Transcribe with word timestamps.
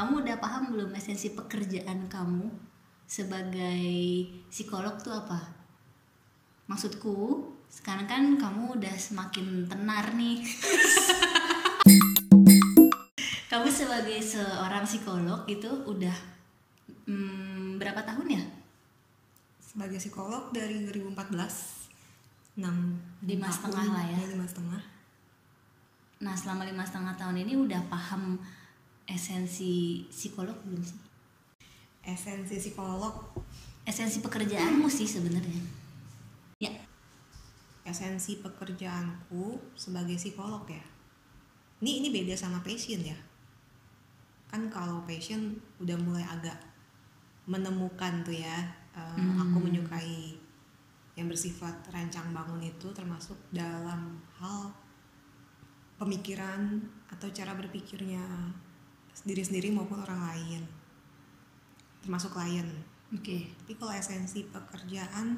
kamu 0.00 0.24
udah 0.24 0.40
paham 0.40 0.72
belum 0.72 0.96
esensi 0.96 1.36
pekerjaan 1.36 2.08
kamu 2.08 2.48
sebagai 3.04 3.84
psikolog 4.48 4.96
tuh 5.04 5.12
apa? 5.12 5.36
Maksudku, 6.72 7.44
sekarang 7.68 8.08
kan 8.08 8.40
kamu 8.40 8.80
udah 8.80 8.96
semakin 8.96 9.68
tenar 9.68 10.16
nih. 10.16 10.40
kamu 13.52 13.68
sebagai 13.68 14.24
seorang 14.24 14.88
psikolog 14.88 15.44
itu 15.44 15.68
udah 15.68 16.16
hmm, 17.04 17.76
berapa 17.76 18.00
tahun 18.00 18.40
ya? 18.40 18.44
sebagai 19.60 20.00
psikolog 20.00 20.48
dari 20.48 20.80
2014 20.88 22.56
6 22.56 23.28
Lima 23.28 23.52
setengah 23.52 23.84
lah 23.84 24.04
ya. 24.08 24.32
lima 24.32 24.48
setengah 24.48 24.80
Nah, 26.20 26.36
selama 26.36 26.68
lima 26.68 26.84
setengah 26.84 27.16
tahun 27.16 27.44
ini 27.44 27.56
udah 27.56 27.80
paham 27.88 28.36
esensi 29.10 30.06
psikolog 30.06 30.54
belum 30.62 30.82
sih? 30.86 31.10
esensi 32.04 32.56
psikolog. 32.56 33.14
Esensi 33.84 34.22
pekerjaanmu 34.24 34.88
sih 34.88 35.08
sebenarnya. 35.08 35.62
Ya, 36.60 36.72
esensi 37.84 38.40
pekerjaanku 38.40 39.58
sebagai 39.76 40.16
psikolog 40.16 40.64
ya. 40.68 40.84
Ini 41.80 42.04
ini 42.04 42.08
beda 42.12 42.36
sama 42.36 42.60
passion 42.60 43.00
ya. 43.00 43.16
Kan 44.52 44.68
kalau 44.68 45.04
passion 45.08 45.56
udah 45.80 45.96
mulai 45.96 46.24
agak 46.26 46.56
menemukan 47.48 48.20
tuh 48.22 48.36
ya 48.36 48.68
eh, 48.94 49.32
aku 49.40 49.58
menyukai 49.58 50.36
yang 51.18 51.26
bersifat 51.26 51.74
rancang 51.90 52.30
bangun 52.30 52.62
itu 52.62 52.86
termasuk 52.94 53.36
dalam 53.50 54.22
hal 54.38 54.70
pemikiran 55.98 56.80
atau 57.10 57.28
cara 57.32 57.52
berpikirnya 57.58 58.22
diri 59.24 59.42
sendiri 59.44 59.68
maupun 59.74 60.00
orang 60.00 60.20
lain 60.32 60.62
termasuk 62.00 62.32
klien 62.32 62.66
oke. 63.12 63.38
tapi 63.60 63.72
kalau 63.76 63.92
esensi 63.92 64.48
pekerjaan 64.48 65.36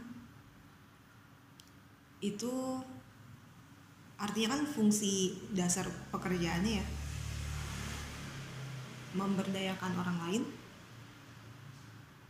itu 2.23 2.79
artinya 4.23 4.55
kan 4.55 4.63
fungsi 4.63 5.35
dasar 5.51 5.91
pekerjaannya 6.15 6.79
ya 6.79 6.87
memberdayakan 9.19 9.93
orang 9.99 10.19
lain 10.29 10.43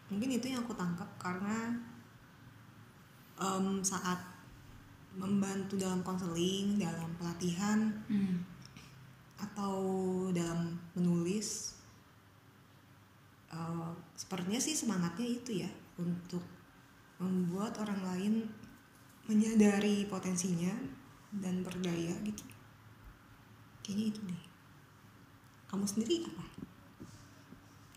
mungkin 0.09 0.33
itu 0.33 0.49
yang 0.49 0.65
aku 0.65 0.73
tangkap 0.73 1.09
karena 1.21 1.77
em, 3.37 3.85
saat 3.85 4.19
membantu 5.13 5.77
dalam 5.77 6.01
konseling 6.01 6.81
dalam 6.81 7.13
pelatihan 7.21 7.93
Hmm. 8.09 8.41
Atau 9.43 9.75
dalam 10.31 10.79
menulis 10.95 11.75
eh, 13.51 13.91
sepertinya 14.15 14.63
sih 14.63 14.79
semangatnya 14.79 15.27
itu 15.27 15.67
ya 15.67 15.71
untuk 15.99 16.43
membuat 17.19 17.79
orang 17.83 18.01
lain 18.03 18.35
menyadari 19.27 20.07
potensinya 20.07 20.75
dan 21.31 21.63
berdaya 21.63 22.15
gitu. 22.27 22.45
Kayaknya 23.83 24.05
itu 24.11 24.21
deh. 24.27 24.43
Kamu 25.71 25.87
sendiri 25.87 26.27
apa? 26.27 26.45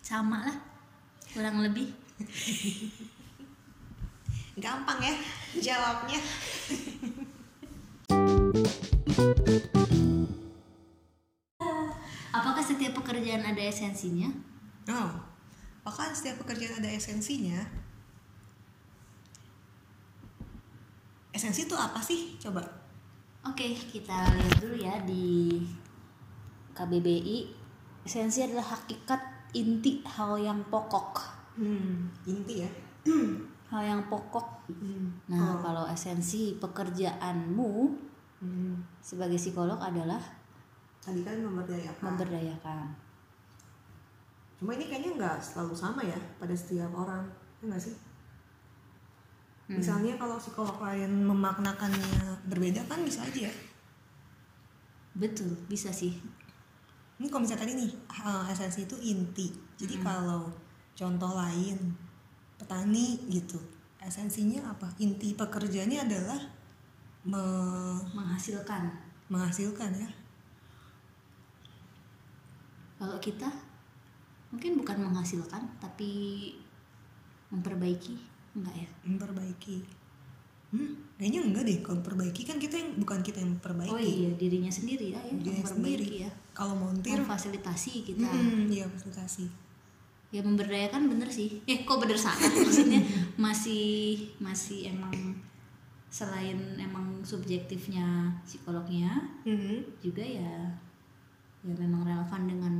Sama 0.05 0.45
lah, 0.45 0.57
kurang 1.33 1.61
lebih. 1.65 1.89
gampang 4.55 5.03
ya 5.03 5.15
jawabnya 5.59 6.19
pekerjaan 13.35 13.51
ada 13.51 13.63
esensinya? 13.67 14.29
oh 14.87 15.11
apakah 15.83 16.09
setiap 16.15 16.39
pekerjaan 16.39 16.79
ada 16.79 16.89
esensinya 16.89 17.59
esensi 21.29 21.67
itu 21.67 21.75
apa 21.75 21.99
sih 21.99 22.39
coba 22.39 22.63
Oke, 23.45 23.77
kita 23.77 24.25
lihat 24.33 24.57
dulu 24.57 24.73
ya 24.73 24.97
di 25.05 25.61
KBBI. 26.73 27.45
Esensi 28.01 28.41
adalah 28.41 28.73
hakikat 28.73 29.21
inti 29.53 30.01
hal 30.01 30.41
yang 30.41 30.65
pokok. 30.65 31.21
hmm 31.61 32.09
inti 32.25 32.65
ya 32.65 32.69
Hal 33.69 33.81
yang 33.85 34.01
pokok. 34.09 34.65
hmm. 34.65 35.29
Nah, 35.29 35.61
kalau 35.61 35.85
esensi 35.85 36.57
pekerjaanmu 36.57 38.01
Hmm. 38.41 38.81
sebagai 38.99 39.37
psikolog 39.37 39.77
adalah 39.77 40.19
tadi 40.99 41.21
kan 41.21 41.37
memberdayakan 41.39 42.01
memberdayakan. 42.03 42.85
Cuma 44.65 44.73
ini 44.73 44.89
kayaknya 44.89 45.11
nggak 45.15 45.37
selalu 45.37 45.77
sama 45.77 46.01
ya 46.01 46.17
pada 46.35 46.51
setiap 46.51 46.89
orang 46.91 47.21
ya 47.61 47.69
nggak 47.69 47.83
sih 47.83 47.93
Hmm. 49.65 49.77
misalnya 49.77 50.13
kalau 50.13 50.37
psikolog 50.37 50.77
lain 50.77 51.25
memaknakannya 51.25 52.05
berbeda 52.45 52.81
kan 52.85 53.01
bisa 53.01 53.21
aja 53.21 53.45
ya 53.45 53.53
Betul, 55.13 55.57
bisa 55.65 55.89
sih. 55.89 56.13
ini 57.17 57.25
kalau 57.25 57.41
misalnya 57.41 57.65
tadi 57.65 57.73
nih 57.73 57.89
eh, 58.05 58.43
esensi 58.49 58.85
itu 58.85 58.93
inti 59.01 59.49
jadi 59.73 59.97
kalau 60.01 60.53
contoh 60.93 61.33
lain 61.33 61.81
petani 62.57 63.25
gitu 63.25 63.57
esensinya 63.97 64.69
apa 64.69 64.85
inti 64.97 65.33
pekerjaannya 65.33 65.99
adalah 66.03 66.37
me- 67.25 68.05
Menghasilkan. 68.13 68.85
menghasilkan 69.25 69.97
ya 69.97 70.09
Kalau 72.95 73.17
kita 73.17 73.49
mungkin 74.55 74.79
bukan 74.79 74.97
menghasilkan 75.01 75.61
tapi 75.77 76.09
memperbaiki, 77.47 78.15
enggak 78.53 78.75
ya? 78.77 78.87
memperbaiki 79.03 79.77
hmm, 80.71 80.91
kayaknya 81.15 81.39
enggak 81.43 81.63
deh 81.63 81.77
kalau 81.79 81.99
memperbaiki 81.99 82.41
kan 82.43 82.57
kita 82.57 82.75
yang 82.75 82.89
bukan 82.97 83.19
kita 83.19 83.37
yang 83.37 83.51
memperbaiki 83.53 83.91
Oh 83.91 83.99
iya, 83.99 84.31
dirinya 84.33 84.67
sendiri 84.69 85.11
ya, 85.11 85.19
ya 85.21 85.31
Dirinya 85.33 85.61
memperbaiki 85.61 85.91
sendiri. 86.01 86.23
ya. 86.23 86.31
kalau 86.51 86.73
montir 86.73 87.15
Memfasilitasi 87.17 87.91
kita. 88.03 88.25
Hmm, 88.25 88.67
iya 88.67 88.83
fasilitasi. 88.85 89.45
Ya 90.31 90.41
memberdayakan 90.41 91.07
bener 91.07 91.29
sih. 91.29 91.63
Eh 91.63 91.83
kok 91.83 91.95
bener 91.97 92.15
salah 92.15 92.39
maksudnya 92.65 92.99
masih 93.35 94.19
masih 94.37 94.89
emang 94.89 95.13
selain 96.07 96.55
emang 96.75 97.19
subjektifnya 97.21 98.03
psikolognya 98.41 99.11
Mhm. 99.43 99.99
juga 99.99 100.23
ya 100.23 100.71
ya 101.61 101.73
memang 101.73 102.03
relevan 102.03 102.41
dengan 102.45 102.73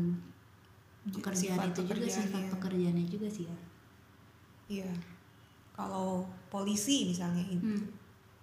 pekerjaan 1.07 1.57
Sifat 1.57 1.69
itu 1.69 1.81
juga 1.83 2.07
sifat 2.07 2.43
pekerjaannya. 2.49 3.05
juga 3.05 3.27
sih 3.27 3.45
ya. 3.45 3.57
Iya. 4.65 4.91
Kalau 5.71 6.23
polisi 6.47 7.05
misalnya 7.07 7.43
Hmm. 7.45 7.85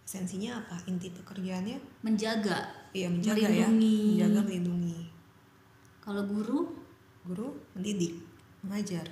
esensinya 0.02 0.58
apa? 0.58 0.76
Inti 0.86 1.10
pekerjaannya 1.10 1.78
Menjaga. 2.02 2.58
iya 2.92 3.08
menjaga 3.08 3.42
Melindungi. 3.42 3.98
ya. 4.14 4.26
Menjaga 4.28 4.40
melindungi. 4.44 4.98
Kalau 5.98 6.22
guru, 6.24 6.60
Guru 7.22 7.54
mendidik, 7.72 8.18
mengajar, 8.60 9.06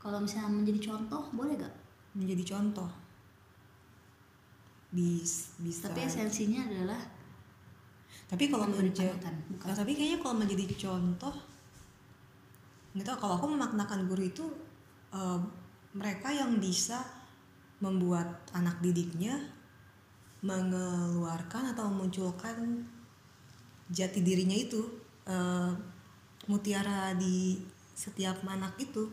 kalau 0.00 0.16
misalnya 0.16 0.48
menjadi 0.50 0.80
contoh 0.88 1.28
boleh 1.30 1.54
gak? 1.54 1.74
menjadi 2.16 2.56
contoh. 2.56 2.88
Bis, 4.88 5.52
bisa. 5.60 5.92
Tapi 5.92 6.08
esensinya 6.08 6.64
adalah 6.64 6.96
Tapi 8.24 8.48
kalau 8.48 8.64
memberi 8.64 8.88
menja- 8.88 9.12
panutan, 9.12 9.36
bukan. 9.46 9.66
Nah, 9.68 9.76
tapi 9.76 9.92
kayaknya 9.92 10.18
kalau 10.18 10.34
menjadi 10.36 10.64
contoh 10.74 11.34
tahu 13.04 13.16
kalau 13.18 13.34
aku 13.38 13.46
memaknakan 13.52 14.06
guru 14.08 14.22
itu 14.26 14.44
eh, 15.12 15.40
mereka 15.94 16.28
yang 16.32 16.56
bisa 16.58 17.00
membuat 17.78 18.26
anak 18.52 18.78
didiknya 18.82 19.38
mengeluarkan 20.42 21.74
atau 21.74 21.90
memunculkan 21.90 22.86
jati 23.90 24.22
dirinya 24.22 24.54
itu 24.54 24.80
eh, 25.26 25.72
mutiara 26.46 27.12
di 27.18 27.58
setiap 27.92 28.46
anak 28.46 28.78
itu 28.78 29.10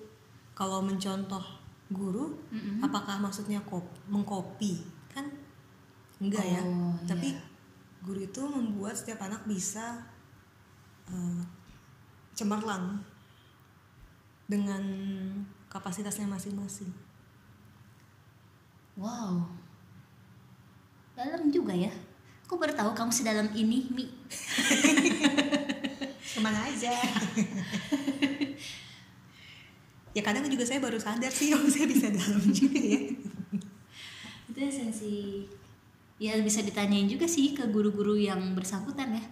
kalau 0.55 0.79
mencontoh 0.85 1.41
guru 1.89 2.37
Mm-mm. 2.53 2.81
apakah 2.81 3.17
maksudnya 3.17 3.61
kop 3.65 3.85
mengkopi 4.09 4.81
kan 5.09 5.25
enggak 6.21 6.45
ya 6.45 6.61
Oh, 6.65 6.93
tapi 7.05 7.33
iya. 7.33 7.41
guru 8.05 8.21
itu 8.23 8.41
membuat 8.45 8.93
setiap 8.97 9.25
anak 9.25 9.41
bisa 9.49 10.05
eh, 11.09 11.41
cemerlang 12.37 13.01
dengan 14.45 14.83
kapasitasnya 15.69 16.29
masing-masing 16.29 16.93
wow. 18.95 19.43
Dalam 21.15 21.47
juga 21.47 21.71
ya. 21.71 21.91
Aku 22.43 22.59
baru 22.59 22.75
tahu 22.75 22.91
kamu 22.91 23.11
sedalam 23.11 23.47
ini, 23.55 23.87
Mi. 23.87 24.05
ke 26.35 26.43
mana 26.43 26.67
aja 26.67 26.91
ya 30.11 30.21
kadang 30.23 30.43
juga 30.51 30.67
saya 30.67 30.83
baru 30.83 30.99
sadar 30.99 31.31
sih 31.31 31.47
kalau 31.55 31.67
saya 31.71 31.87
bisa 31.87 32.11
dalam 32.11 32.43
juga 32.51 32.79
ya 32.79 33.01
Itu 34.51 34.59
esensi 34.59 35.47
ya 36.19 36.35
bisa 36.43 36.59
ditanyain 36.63 37.07
juga 37.07 37.23
sih 37.27 37.55
ke 37.55 37.67
guru-guru 37.71 38.15
yang 38.15 38.55
bersangkutan 38.55 39.19
ya. 39.19 39.23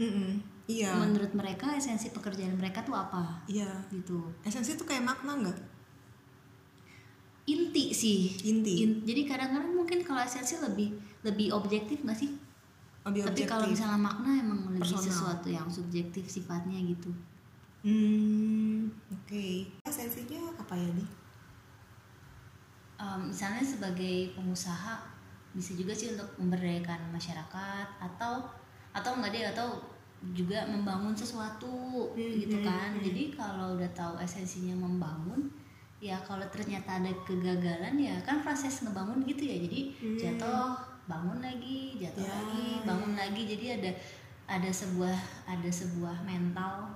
Mm-mm. 0.00 0.40
Iya. 0.70 0.92
Menurut 0.94 1.34
mereka 1.34 1.74
esensi 1.74 2.14
pekerjaan 2.14 2.54
mereka 2.54 2.86
tuh 2.86 2.94
apa? 2.94 3.42
Iya. 3.50 3.66
Gitu. 3.90 4.22
Esensi 4.46 4.78
tuh 4.78 4.86
kayak 4.86 5.02
makna 5.02 5.34
nggak? 5.34 5.58
Inti 7.50 7.90
sih. 7.90 8.30
Inti. 8.46 8.86
In- 8.86 9.02
jadi 9.02 9.26
kadang-kadang 9.26 9.74
mungkin 9.74 10.06
kalau 10.06 10.22
esensi 10.22 10.54
lebih 10.62 10.94
lebih 11.26 11.50
objektif 11.50 12.06
nggak 12.06 12.18
sih? 12.18 12.30
Lebih 13.02 13.26
tapi 13.26 13.42
kalau 13.48 13.66
misalnya 13.66 13.98
makna 13.98 14.30
emang 14.38 14.70
lebih 14.70 14.86
Personal. 14.86 15.08
sesuatu 15.10 15.48
yang 15.50 15.66
subjektif 15.66 16.30
sifatnya 16.30 16.78
gitu. 16.84 17.10
Hmm 17.82 18.92
oke. 19.08 19.46
Esensinya 19.88 20.52
apa 20.60 20.76
ya 20.76 20.90
nih 20.94 21.08
Um, 23.00 23.32
misalnya 23.32 23.64
sebagai 23.64 24.36
pengusaha 24.36 25.00
bisa 25.56 25.72
juga 25.72 25.96
sih 25.96 26.12
untuk 26.12 26.36
memberdayakan 26.36 27.08
masyarakat 27.08 27.88
atau 27.96 28.44
atau 28.92 29.10
enggak 29.16 29.32
deh 29.32 29.44
atau 29.56 29.80
juga 30.30 30.68
membangun 30.68 31.12
sesuatu 31.12 32.12
Hmm, 32.12 32.32
gitu 32.36 32.60
hmm, 32.60 32.66
kan 32.66 32.88
hmm. 32.92 33.02
jadi 33.02 33.22
kalau 33.32 33.74
udah 33.74 33.90
tahu 33.90 34.14
esensinya 34.18 34.76
membangun 34.76 35.48
ya 35.96 36.16
kalau 36.20 36.44
ternyata 36.48 36.96
ada 36.96 37.12
kegagalan 37.24 37.96
ya 37.96 38.16
kan 38.20 38.40
proses 38.40 38.80
ngebangun 38.80 39.24
gitu 39.24 39.42
ya 39.42 39.56
jadi 39.58 39.80
Hmm. 39.96 40.16
jatuh 40.16 40.72
bangun 41.04 41.40
lagi 41.40 41.96
jatuh 41.96 42.20
Ya, 42.20 42.30
lagi 42.30 42.66
bangun 42.84 43.12
lagi 43.14 43.42
jadi 43.46 43.66
ada 43.76 43.90
ada 44.46 44.70
sebuah 44.70 45.16
ada 45.46 45.70
sebuah 45.70 46.22
mental 46.22 46.88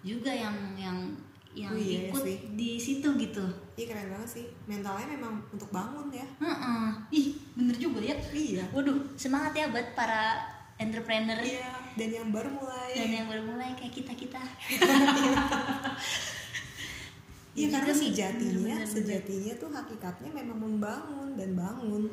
juga 0.00 0.30
yang 0.30 0.54
yang 0.74 0.98
yang 1.50 1.70
Oh 1.70 1.78
iya 1.78 2.10
ikut 2.10 2.18
sih. 2.20 2.38
di 2.52 2.74
situ 2.76 3.06
gitu 3.14 3.44
Iya 3.74 3.86
keren 3.88 4.10
banget 4.10 4.26
sih. 4.28 4.46
Mentalnya 4.66 5.06
memang 5.08 5.38
untuk 5.50 5.70
bangun 5.70 6.10
ya. 6.10 6.26
Heeh. 6.38 6.86
Ih, 7.10 7.26
bener 7.54 7.74
juga 7.74 7.98
ya. 7.98 8.14
Iya. 8.28 8.62
Waduh, 8.70 8.98
semangat 9.14 9.50
ya 9.50 9.66
buat 9.66 9.94
para 9.94 10.38
entrepreneur 10.76 11.38
Iya. 11.38 11.70
Dan 11.94 12.10
yang 12.10 12.28
baru 12.28 12.50
mulai. 12.50 12.90
dan 12.92 13.10
yang 13.12 13.26
baru 13.26 13.42
mulai 13.44 13.70
kayak 13.74 13.94
kita-kita. 13.94 14.42
Iya 17.54 17.70
Iya 17.70 17.70
karena 17.70 17.86
juga 17.86 17.94
sih. 17.94 18.10
sejatinya, 18.10 18.74
Bener-bener. 18.74 18.94
sejatinya 18.98 19.52
tuh 19.54 19.70
hakikatnya 19.70 20.30
memang 20.34 20.58
membangun 20.58 21.38
dan 21.38 21.54
bangun. 21.54 22.10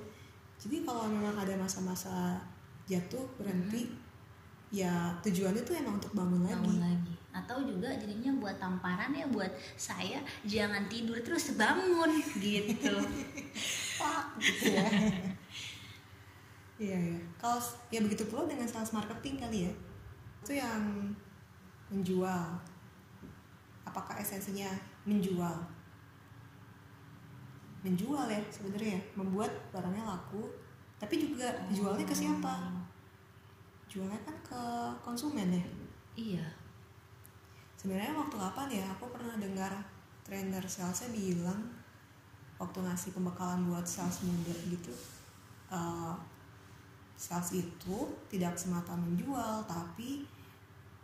Jadi 0.56 0.86
kalau 0.86 1.10
memang 1.10 1.34
ada 1.34 1.58
masa-masa 1.58 2.38
jatuh 2.86 3.26
berhenti, 3.42 3.90
ya 4.70 5.10
tujuannya 5.20 5.66
tuh 5.66 5.74
emang 5.74 5.98
untuk 5.98 6.14
bangun, 6.14 6.46
Bangun 6.46 6.78
lagi. 6.78 6.94
lagi. 6.94 7.14
Atau 7.34 7.66
juga 7.66 7.90
jadinya 7.90 8.38
buat 8.38 8.62
tamparan 8.62 9.18
ya 9.18 9.26
buat 9.28 9.50
saya 9.74 10.22
jangan 10.46 10.86
tidur 10.86 11.18
terus 11.26 11.58
bangun 11.58 12.12
gitu. 12.38 12.94
Wah, 13.98 14.30
gitu 14.38 14.78
ya. 14.78 14.86
Iya 16.82 16.98
ya. 16.98 17.20
Kalau 17.38 17.62
ya 17.94 18.02
begitu 18.02 18.26
pula 18.26 18.50
dengan 18.50 18.66
sales 18.66 18.90
marketing 18.90 19.38
kali 19.38 19.70
ya. 19.70 19.74
Itu 20.42 20.58
yang 20.58 21.14
menjual. 21.94 22.58
Apakah 23.86 24.18
esensinya 24.18 24.74
menjual? 25.06 25.62
Menjual 27.86 28.26
ya 28.26 28.42
sebenarnya, 28.50 28.98
membuat 29.14 29.54
barangnya 29.70 30.06
laku, 30.06 30.50
tapi 30.98 31.22
juga 31.22 31.50
jualnya 31.70 32.06
ke 32.06 32.14
siapa? 32.18 32.74
Jualnya 33.86 34.18
kan 34.26 34.38
ke 34.42 34.64
konsumen 35.06 35.54
ya. 35.54 35.66
Iya. 36.18 36.46
Sebenarnya 37.78 38.14
waktu 38.18 38.38
kapan 38.38 38.70
ya 38.70 38.86
aku 38.90 39.10
pernah 39.14 39.38
dengar 39.38 39.74
trainer 40.26 40.62
salesnya 40.66 41.10
bilang 41.14 41.62
waktu 42.62 42.78
ngasih 42.78 43.18
pembekalan 43.18 43.66
buat 43.66 43.82
sales 43.82 44.22
muda 44.22 44.54
gitu 44.70 44.94
eh, 45.74 46.14
sales 47.22 47.54
itu 47.54 47.98
tidak 48.34 48.58
semata 48.58 48.98
menjual 48.98 49.62
tapi 49.70 50.26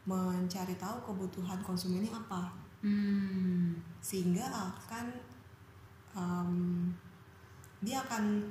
mencari 0.09 0.73
tahu 0.81 0.97
kebutuhan 1.13 1.61
konsumennya 1.61 2.09
apa 2.09 2.65
Hmm. 2.77 3.73
sehingga 4.05 4.45
akan 4.53 5.09
em, 6.13 6.53
dia 7.81 7.97
akan 8.05 8.45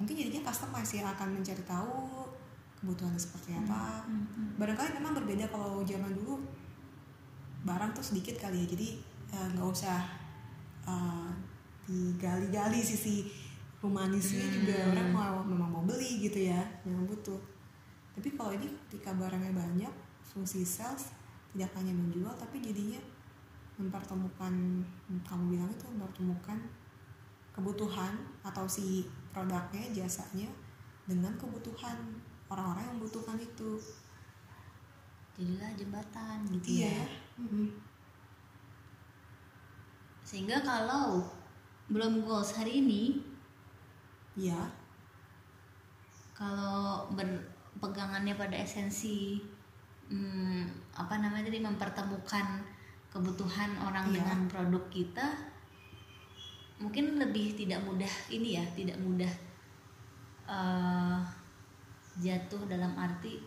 mungkin 0.00 0.16
jadinya 0.16 0.48
customize 0.48 0.96
ya 0.96 1.04
akan 1.12 1.36
mencari 1.36 1.60
tahu 1.68 2.24
kebutuhannya 2.80 3.20
seperti 3.20 3.52
apa 3.52 4.00
Hmm, 4.08 4.24
hmm. 4.32 4.48
barangkali 4.56 4.96
memang 4.96 5.12
berbeda 5.12 5.44
kalau 5.52 5.84
zaman 5.84 6.08
dulu 6.16 6.40
barang 7.68 7.92
tuh 7.92 8.00
sedikit 8.00 8.40
kali 8.40 8.64
ya 8.64 8.66
jadi 8.72 8.88
eh, 9.36 9.48
nggak 9.52 9.68
usah 9.68 10.00
eh, 10.88 11.30
digali-gali 11.84 12.80
sisi 12.80 13.28
humanisnya 13.78 14.42
Hmm. 14.42 14.54
juga 14.58 14.76
orang 14.90 15.08
mau 15.14 15.36
memang 15.46 15.70
mau 15.70 15.82
beli 15.86 16.26
gitu 16.26 16.50
ya 16.50 16.58
memang 16.82 17.06
butuh 17.06 17.38
tapi 18.18 18.34
kalau 18.34 18.50
ini 18.50 18.66
ketika 18.86 19.14
barangnya 19.14 19.54
banyak 19.54 19.94
fungsi 20.26 20.66
sales 20.66 21.14
tidak 21.54 21.70
hanya 21.78 21.94
menjual 21.94 22.34
tapi 22.34 22.58
jadinya 22.58 22.98
mempertemukan 23.78 24.82
kamu 25.22 25.44
bilang 25.54 25.70
itu 25.70 25.86
mempertemukan 25.94 26.58
kebutuhan 27.54 28.14
atau 28.42 28.66
si 28.66 29.06
produknya 29.30 29.86
jasanya 29.94 30.50
dengan 31.06 31.30
kebutuhan 31.38 31.94
orang-orang 32.50 32.82
yang 32.86 32.94
membutuhkan 32.98 33.38
itu 33.38 33.78
Jadilah 35.38 35.70
jembatan 35.78 36.42
gitu 36.50 36.82
iya 36.82 36.98
ya. 36.98 37.06
Mm-mm. 37.38 37.70
Sehingga 40.26 40.58
kalau 40.66 41.22
belum 41.86 42.26
goals 42.26 42.58
hari 42.58 42.82
ini 42.82 43.22
iya 44.38 44.62
kalau 46.38 47.10
berpegangannya 47.18 48.38
pada 48.38 48.54
esensi 48.54 49.42
hmm, 50.06 50.94
apa 50.94 51.18
namanya 51.18 51.50
tadi 51.50 51.58
mempertemukan 51.58 52.46
kebutuhan 53.10 53.74
orang 53.82 54.06
Iya. 54.14 54.22
dengan 54.22 54.38
produk 54.46 54.84
kita 54.86 55.26
mungkin 56.78 57.18
lebih 57.18 57.58
tidak 57.58 57.82
mudah 57.82 58.12
ini 58.30 58.62
ya 58.62 58.64
tidak 58.78 58.94
mudah 59.02 59.32
eh, 60.46 61.18
jatuh 62.22 62.62
dalam 62.70 62.94
arti 62.94 63.42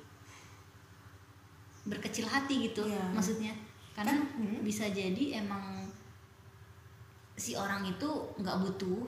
berkecil 1.87 2.27
hati 2.27 2.67
gitu 2.69 2.83
Iya. 2.85 3.01
maksudnya 3.15 3.53
karena 3.95 4.15
Kan, 4.19 4.27
hmm. 4.39 4.59
bisa 4.63 4.87
jadi 4.91 5.39
emang 5.43 5.87
si 7.35 7.55
orang 7.57 7.81
itu 7.87 8.07
nggak 8.37 8.59
butuh 8.61 9.01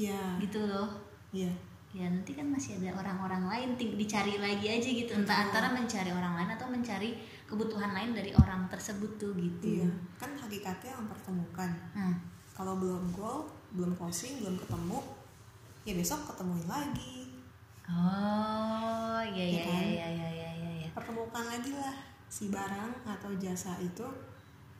iya 0.00 0.38
gitu 0.40 0.58
loh 0.64 0.88
iya. 1.34 1.50
Ya 1.94 2.10
nanti 2.10 2.34
kan 2.34 2.50
masih 2.50 2.74
ada 2.78 2.90
orang-orang 2.94 3.46
lain 3.46 3.68
dicari 3.78 4.34
lagi 4.38 4.66
aja 4.66 4.88
gitu. 4.88 5.14
Entah 5.14 5.30
Betul. 5.30 5.46
antara 5.46 5.68
mencari 5.70 6.10
orang 6.10 6.34
lain 6.34 6.50
atau 6.50 6.66
mencari 6.66 7.10
kebutuhan 7.46 7.94
lain 7.94 8.10
dari 8.10 8.34
orang 8.34 8.66
tersebut 8.66 9.14
tuh 9.14 9.30
gitu. 9.34 9.82
Iya. 9.82 9.90
Kan 10.18 10.34
hakikatnya 10.34 10.94
mempertemukan 10.98 11.70
nah 11.94 12.14
kalau 12.50 12.78
belum 12.78 13.10
goal 13.10 13.46
belum 13.74 13.94
closing 13.94 14.38
belum 14.38 14.54
ketemu 14.58 14.98
ya 15.82 15.94
besok 15.94 16.30
ketemuin 16.30 16.66
lagi. 16.66 17.30
Oh 17.86 19.20
iya 19.22 19.44
iya 19.44 19.54
Iya 19.54 19.62
kan? 19.62 19.82
iya 19.84 20.06
iya 20.08 20.28
iya 20.30 20.50
iya 20.50 20.70
iya. 20.82 20.88
Pertemukan 20.90 21.44
lagi 21.46 21.70
lah. 21.74 21.94
Si 22.26 22.50
barang 22.50 23.06
atau 23.06 23.30
jasa 23.38 23.78
itu 23.78 24.06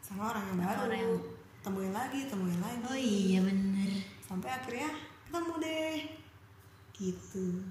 sama 0.03 0.35
orang 0.35 0.51
yang 0.51 0.59
baru. 0.61 0.81
orang 0.91 0.99
yang- 0.99 1.27
temuin 1.63 1.95
lagi 1.95 2.27
temuin 2.27 2.59
lagi. 2.59 2.83
Oh 2.85 2.99
iya 2.99 3.41
bener. 3.41 3.91
Sampai 4.21 4.51
akhirnya 4.51 4.91
ketemu 5.25 5.53
deh 5.63 5.97
gitu. 6.95 7.63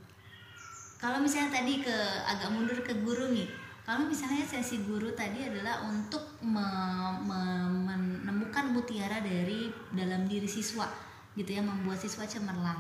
Kalau 1.00 1.20
misalnya 1.20 1.60
tadi 1.60 1.84
ke 1.84 1.98
agak 2.24 2.48
mundur 2.52 2.80
ke 2.80 2.96
guru 3.04 3.32
nih 3.32 3.64
kalau 3.84 4.08
misalnya 4.08 4.48
sesi 4.48 4.80
guru 4.88 5.12
tadi 5.12 5.44
adalah 5.44 5.84
untuk 5.84 6.40
me- 6.40 7.20
me- 7.28 7.84
menemukan 7.84 8.72
mutiara 8.72 9.20
dari 9.20 9.68
dalam 9.92 10.24
diri 10.24 10.48
siswa 10.48 10.88
gitu 11.36 11.52
ya 11.52 11.60
membuat 11.60 12.00
siswa 12.00 12.24
cemerlang. 12.24 12.80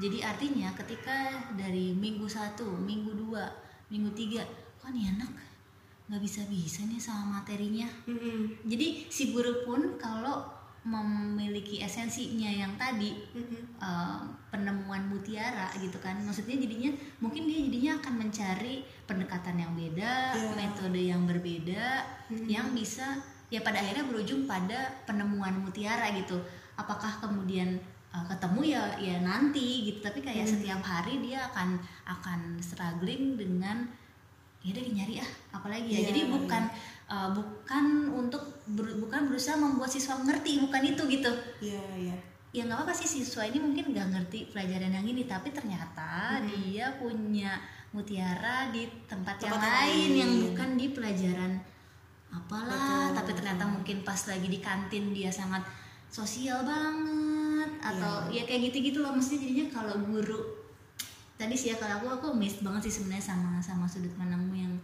Jadi 0.00 0.24
artinya 0.24 0.72
ketika 0.72 1.36
dari 1.52 1.92
minggu 1.92 2.24
satu 2.24 2.64
minggu 2.64 3.12
dua 3.12 3.44
minggu 3.92 4.08
tiga 4.16 4.40
kok 4.80 4.88
nih 4.88 5.12
anak? 5.12 5.28
Nggak 6.08 6.22
bisa 6.24 6.40
bisa 6.48 6.80
nih 6.88 6.96
sama 6.96 7.44
materinya. 7.44 7.84
Mm-mm. 8.08 8.64
jadi 8.64 9.04
si 9.12 9.36
guru 9.36 9.68
pun 9.68 10.00
kalau 10.00 10.48
memiliki 10.88 11.84
esensinya 11.84 12.48
yang 12.48 12.72
tadi 12.74 13.12
Mm-mm. 13.36 13.76
uh, 13.76 14.24
penemuan 14.48 15.04
mutiara 15.06 15.68
gitu 15.76 16.00
kan 16.00 16.16
maksudnya 16.24 16.56
jadinya 16.56 16.88
mungkin 17.20 17.44
dia 17.44 17.60
jadinya 17.68 17.92
akan 18.00 18.14
mencari 18.16 18.80
pendekatan 19.04 19.60
yang 19.60 19.72
beda 19.76 20.32
Iya. 20.32 20.52
metode 20.56 21.00
yang 21.04 21.22
berbeda 21.28 21.84
Mm-mm. 22.32 22.48
yang 22.48 22.72
bisa 22.72 23.20
ya 23.48 23.60
pada 23.60 23.80
akhirnya 23.80 24.08
berujung 24.08 24.48
pada 24.48 25.04
penemuan 25.04 25.60
mutiara 25.60 26.08
gitu 26.16 26.40
apakah 26.74 27.20
kemudian 27.20 27.76
uh, 28.08 28.24
ketemu 28.24 28.60
ya 28.72 28.82
ya 28.96 29.16
nanti 29.20 29.92
gitu 29.92 30.00
tapi 30.00 30.20
kayak 30.20 30.48
Hmm. 30.48 30.54
setiap 30.56 30.80
hari 30.80 31.20
dia 31.20 31.44
akan 31.52 31.76
akan 32.08 32.40
struggling 32.60 33.36
dengan 33.36 33.84
ya 34.64 34.72
udah 34.74 34.84
nyari 34.90 35.14
ah 35.22 35.30
apalagi 35.54 35.86
ya 35.86 35.98
Iya, 36.00 36.06
jadi 36.10 36.20
bukan 36.28 36.62
uh, 37.08 37.28
bukan 37.32 37.84
untuk 38.12 38.40
ber- 38.68 38.96
bukan 38.96 39.26
berusaha 39.26 39.56
membuat 39.56 39.88
siswa 39.88 40.14
mengerti 40.16 40.60
bukan 40.60 40.82
itu 40.84 41.02
gitu. 41.08 41.32
Iya 41.60 41.82
iya. 41.96 42.16
Ya 42.48 42.64
nggak 42.64 42.80
apa-apa 42.80 42.94
sih 42.96 43.08
siswa 43.08 43.44
ini 43.44 43.60
mungkin 43.60 43.92
nggak 43.92 44.08
ngerti 44.08 44.52
pelajaran 44.52 44.88
yang 44.88 45.04
ini 45.04 45.24
tapi 45.24 45.52
ternyata 45.52 46.40
Hmm. 46.40 46.48
dia 46.48 46.92
punya 46.96 47.60
mutiara 47.92 48.68
di 48.68 48.84
tempat, 49.08 49.40
yang 49.40 49.52
Tempat 49.56 49.64
yang 49.64 49.76
lain 49.88 50.10
yang 50.12 50.32
bukan 50.48 50.68
di 50.76 50.86
pelajaran 50.92 51.52
apalah. 52.28 53.08
Betul. 53.08 53.16
tapi 53.16 53.30
ternyata 53.32 53.64
mungkin 53.64 54.04
pas 54.04 54.20
lagi 54.28 54.48
di 54.48 54.60
kantin 54.60 55.16
dia 55.16 55.32
sangat 55.32 55.64
sosial 56.08 56.60
banget 56.64 57.70
atau 57.80 58.28
ya 58.28 58.44
kayak 58.44 58.68
gitu-gitu 58.72 59.00
loh. 59.00 59.12
Maksudnya 59.12 59.48
jadinya 59.48 59.66
kalau 59.72 59.96
guru 60.04 60.40
tadi 61.36 61.54
sih 61.54 61.72
ya 61.72 61.76
kalau 61.76 62.00
aku 62.00 62.08
aku 62.20 62.26
miss 62.36 62.60
banget 62.60 62.88
sih 62.88 63.00
sebenarnya 63.00 63.32
sama 63.32 63.56
sama 63.60 63.84
sudut 63.88 64.10
pandangmu 64.16 64.52
yang 64.52 64.74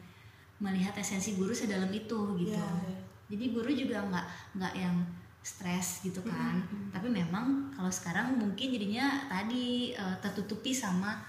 melihat 0.65 0.97
esensi 0.97 1.37
guru 1.37 1.53
sedalam 1.53 1.93
itu 1.93 2.17
gitu. 2.41 2.57
Iya, 2.57 2.65
iya. 2.89 2.99
jadi 3.29 3.45
guru 3.53 3.69
juga 3.69 4.01
nggak 4.01 4.27
nggak 4.57 4.75
yang 4.75 4.97
stres 5.45 6.01
gitu 6.01 6.25
kan. 6.25 6.57
tapi 6.89 7.13
memang 7.13 7.69
kalau 7.69 7.93
sekarang 7.93 8.41
mungkin 8.41 8.73
jadinya 8.73 9.29
tadi 9.29 9.93
eh, 9.93 10.17
tertutupi 10.25 10.73
sama 10.73 11.21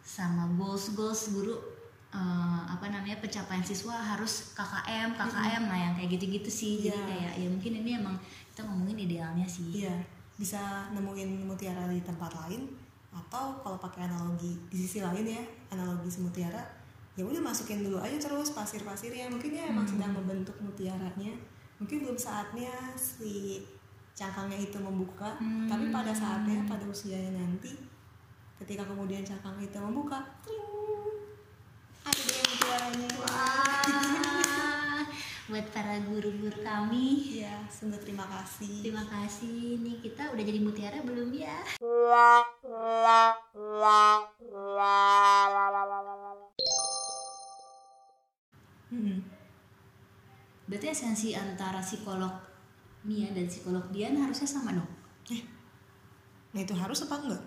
sama 0.00 0.48
goals 0.56 0.96
goals 0.96 1.28
guru 1.28 1.60
eh, 2.08 2.62
apa 2.64 2.88
namanya 2.88 3.20
pencapaian 3.20 3.60
siswa 3.60 3.92
harus 3.92 4.56
KKM 4.56 5.12
KKM 5.12 5.62
nah 5.68 5.76
yang 5.76 5.92
kayak 5.92 6.16
gitu-gitu 6.16 6.48
sih. 6.48 6.74
Jadi 6.88 6.96
Iya. 6.96 7.04
kayak 7.04 7.32
ya 7.36 7.48
mungkin 7.52 7.72
ini 7.84 7.90
emang 8.00 8.16
kita 8.48 8.64
ngomongin 8.64 8.96
idealnya 8.96 9.44
sih. 9.44 9.84
Iya, 9.84 9.92
bisa 10.40 10.88
nemuin 10.96 11.44
mutiara 11.44 11.84
di 11.84 12.00
tempat 12.00 12.32
lain 12.32 12.64
atau 13.12 13.60
kalau 13.60 13.76
pakai 13.76 14.08
analogi 14.08 14.56
di 14.70 14.76
sisi 14.78 15.04
lain 15.04 15.26
ya, 15.26 15.42
analogi 15.68 16.08
si 16.08 16.24
mutiara, 16.24 16.62
ya 17.20 17.28
udah 17.28 17.42
masukin 17.44 17.84
dulu 17.84 18.00
aja 18.00 18.16
terus 18.16 18.48
pasir-pasirnya. 18.50 19.28
Mungkin 19.28 19.52
dia 19.52 19.68
emang 19.68 19.84
sedang 19.84 20.16
membentuk 20.16 20.56
mutiaranya. 20.56 21.36
Mungkin 21.76 22.00
belum 22.00 22.16
saatnya 22.16 22.72
si 22.96 23.60
cangkangnya 24.16 24.56
itu 24.56 24.80
membuka, 24.80 25.36
Hmm. 25.36 25.68
tapi 25.68 25.92
pada 25.92 26.12
saatnya 26.12 26.64
pada 26.64 26.84
usianya 26.84 27.36
nanti 27.36 27.76
ketika 28.56 28.84
kemudian 28.84 29.20
cangkang 29.20 29.56
itu 29.60 29.76
membuka, 29.76 30.16
ada 32.00 32.20
dia 32.20 32.40
mutiaranya. 32.40 33.08
Buat 35.50 35.66
para 35.74 35.98
guru-guru 36.06 36.62
kami 36.62 37.34
Iya, 37.42 37.66
sungguh 37.66 37.98
terima 37.98 38.22
kasih. 38.22 38.86
terima 38.86 39.02
kasih 39.02 39.82
nih 39.82 39.98
kita 39.98 40.30
udah 40.30 40.44
jadi 40.46 40.60
mutiara 40.62 41.02
belum 41.02 41.34
ya 41.34 41.58
Mm-mm. 48.90 49.18
berarti 50.66 50.86
esensi 50.88 51.28
antara 51.34 51.78
psikolog 51.78 52.30
Mia 53.00 53.30
dan 53.32 53.46
psikolog 53.46 53.86
Dian 53.90 54.14
harusnya 54.14 54.46
sama 54.46 54.74
dong 54.74 54.90
Nah 56.50 56.58
itu 56.58 56.74
harus 56.74 57.06
apa 57.06 57.14
enggak? 57.14 57.42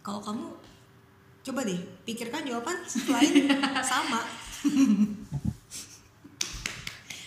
Kalau 0.00 0.24
kamu 0.24 0.48
coba 1.44 1.60
deh 1.68 1.76
pikirkan 2.08 2.48
jawaban 2.48 2.80
selain 2.82 3.44
sama. 3.92 4.24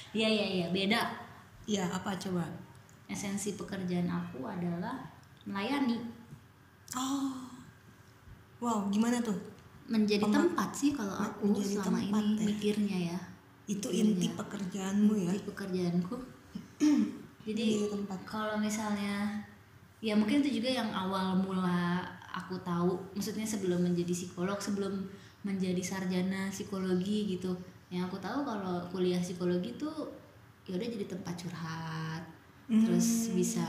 iya 0.09 0.25
iya 0.25 0.45
iya 0.49 0.67
beda 0.73 0.97
Iya 1.69 1.85
apa 1.87 2.17
coba? 2.17 2.41
esensi 3.05 3.53
pekerjaan 3.53 4.09
aku 4.09 4.41
adalah 4.49 4.97
melayani 5.45 6.01
Oh, 6.97 7.29
wow 8.57 8.89
gimana 8.89 9.21
tuh? 9.21 9.37
Menjadi 9.87 10.23
tempat 10.23 10.69
sih 10.71 10.95
kalau 10.95 11.13
aku 11.13 11.51
menjadi 11.51 11.75
selama 11.77 11.99
tempat 11.99 12.23
ini 12.23 12.35
ya. 12.39 12.45
mikirnya 12.47 12.99
ya 13.15 13.19
Itu 13.63 13.87
Iya. 13.91 14.03
inti 14.03 14.27
pekerjaanmu 14.35 15.13
ya? 15.23 15.31
di 15.31 15.39
pekerjaanku 15.43 16.15
jadi 17.47 17.65
kalau 18.23 18.55
misalnya 18.59 19.39
ya 19.99 20.13
mungkin 20.15 20.43
itu 20.43 20.59
juga 20.59 20.69
yang 20.83 20.91
awal 20.91 21.35
mula 21.39 22.03
aku 22.27 22.59
tahu 22.63 22.99
maksudnya 23.15 23.47
sebelum 23.47 23.83
menjadi 23.83 24.11
psikolog 24.11 24.59
sebelum 24.59 25.07
menjadi 25.43 25.79
sarjana 25.83 26.47
psikologi 26.49 27.35
gitu 27.35 27.51
yang 27.87 28.07
aku 28.07 28.17
tahu 28.19 28.43
kalau 28.43 28.83
kuliah 28.89 29.19
psikologi 29.19 29.75
tuh 29.75 30.11
ya 30.65 30.75
udah 30.75 30.87
jadi 30.87 31.05
tempat 31.07 31.35
curhat 31.39 32.23
terus 32.67 33.27
Hmm. 33.27 33.35
bisa 33.35 33.67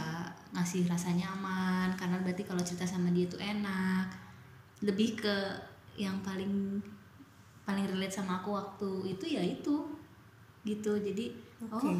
ngasih 0.54 0.86
rasa 0.86 1.10
nyaman 1.10 1.92
karena 1.98 2.22
berarti 2.22 2.46
kalau 2.46 2.62
cerita 2.62 2.86
sama 2.86 3.10
dia 3.10 3.26
tuh 3.26 3.42
enak 3.42 4.06
lebih 4.86 5.18
ke 5.18 5.34
yang 5.94 6.18
paling 6.20 6.78
paling 7.64 7.86
relate 7.88 8.12
sama 8.12 8.42
aku 8.42 8.52
waktu 8.52 9.16
itu 9.16 9.24
ya 9.38 9.40
itu 9.40 9.74
gitu 10.64 10.92
jadi 11.00 11.32
Oke. 11.70 11.88
oh 11.88 11.96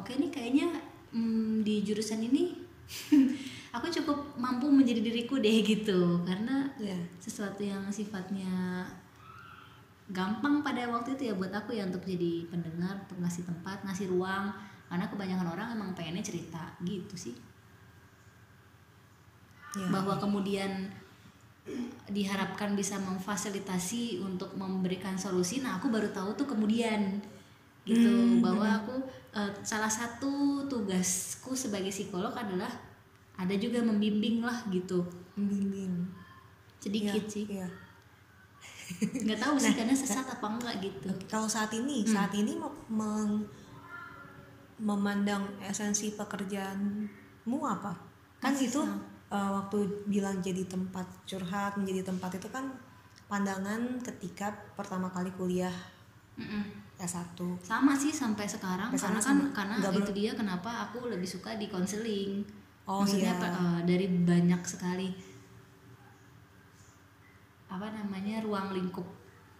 oke 0.00 0.12
nih 0.16 0.30
kayaknya 0.32 0.68
mm, 1.12 1.60
di 1.66 1.84
jurusan 1.84 2.22
ini 2.24 2.56
aku 3.76 3.90
cukup 3.90 4.38
mampu 4.38 4.70
menjadi 4.70 5.02
diriku 5.02 5.36
deh 5.42 5.60
gitu 5.64 6.22
karena 6.24 6.64
Ya. 6.76 6.92
sesuatu 7.18 7.64
yang 7.64 7.88
sifatnya 7.88 8.84
gampang 10.12 10.60
pada 10.62 10.86
waktu 10.86 11.16
itu 11.18 11.32
ya 11.32 11.34
buat 11.34 11.50
aku 11.50 11.72
ya 11.74 11.88
untuk 11.88 12.04
jadi 12.04 12.46
pendengar 12.46 12.94
untuk 13.08 13.18
ngasih 13.24 13.42
tempat 13.48 13.80
ngasih 13.82 14.06
ruang 14.12 14.52
karena 14.86 15.08
kebanyakan 15.10 15.48
orang 15.50 15.68
emang 15.74 15.90
pengennya 15.98 16.22
cerita 16.22 16.62
gitu 16.84 17.16
sih 17.18 17.34
Ya. 19.76 19.92
bahwa 19.92 20.16
kemudian 20.16 20.88
diharapkan 22.06 22.72
bisa 22.72 22.94
memfasilitasi 22.96 24.22
untuk 24.22 24.54
memberikan 24.54 25.18
solusi 25.18 25.58
nah 25.58 25.76
aku 25.76 25.90
baru 25.90 26.06
tahu 26.10 26.34
tuh 26.34 26.46
kemudian 26.46 27.18
gitu 27.82 28.06
Hmm, 28.06 28.42
bahwa 28.42 28.82
aku 28.82 28.94
eh, 29.32 29.52
salah 29.62 29.90
satu 29.90 30.62
tugasku 30.66 31.54
sebagai 31.54 31.90
psikolog 31.90 32.34
adalah 32.34 32.70
ada 33.36 33.54
juga 33.54 33.78
membimbing 33.78 34.42
lah 34.42 34.62
gitu 34.68 35.06
Membimbing. 35.34 36.06
sedikit 36.78 37.22
Iya, 37.22 37.30
sih 37.30 37.44
Iya. 37.46 37.68
nggak 39.26 39.38
tahu 39.38 39.54
sih 39.56 39.74
karena 39.74 39.90
sesat 39.92 40.22
apa 40.24 40.46
enggak 40.46 40.78
gitu 40.78 41.10
Kalau 41.26 41.46
saat 41.46 41.70
ini, 41.72 42.02
Hmm. 42.02 42.10
saat 42.12 42.30
ini 42.32 42.54
mem- 42.88 43.46
memandang 44.78 45.42
esensi 45.58 46.12
pekerjaanmu 46.12 47.58
apa? 47.58 47.92
Kan 48.38 48.52
Masih 48.52 48.68
itu 48.68 48.80
sama. 48.82 48.98
Uh, 49.30 49.50
waktu 49.62 49.78
bilang 50.06 50.38
jadi 50.38 50.62
tempat 50.66 51.06
curhat, 51.26 51.74
menjadi 51.78 52.06
tempat 52.06 52.38
itu 52.38 52.48
kan 52.50 52.70
pandangan 53.26 53.98
ketika 54.02 54.54
pertama 54.78 55.10
kali 55.10 55.30
kuliah 55.34 55.74
Mm-mm. 56.38 56.62
S1. 56.96 57.34
sama 57.64 57.92
sih 57.96 58.12
sampai 58.14 58.46
sekarang 58.46 58.92
Sampai 58.94 59.18
karena 59.18 59.20
kan 59.20 59.36
sama. 59.36 59.44
karena 59.52 59.74
itu 59.98 60.12
dia 60.14 60.30
kenapa 60.36 60.70
aku 60.88 61.08
lebih 61.10 61.26
suka 61.26 61.56
di 61.58 61.66
konseling 61.66 62.44
Oh 62.86 63.02
maksudnya 63.02 63.34
iya. 63.34 63.50
eh, 63.50 63.80
dari 63.82 64.06
banyak 64.06 64.62
sekali 64.62 65.10
apa 67.66 67.90
namanya 67.90 68.38
ruang 68.46 68.70
lingkup 68.70 69.02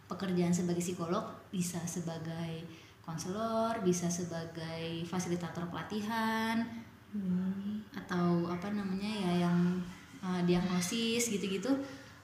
pekerjaan 0.07 0.55
sebagai 0.55 0.79
psikolog 0.79 1.27
bisa 1.51 1.83
sebagai 1.83 2.63
konselor 3.03 3.83
bisa 3.83 4.07
sebagai 4.07 5.03
fasilitator 5.05 5.67
pelatihan 5.67 6.63
Hmm. 7.07 7.81
Atau 7.97 8.45
apa 8.47 8.69
namanya 8.71 9.09
ya 9.09 9.49
yang 9.49 9.81
uh, 10.21 10.41
diagnosis 10.45 11.33
gitu-gitu 11.33 11.73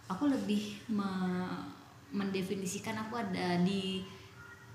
aku 0.07 0.29
lebih 0.29 0.61
me- 0.93 1.65
mendefinisikan 2.13 2.95
aku 3.01 3.17
ada 3.17 3.57
di 3.65 4.05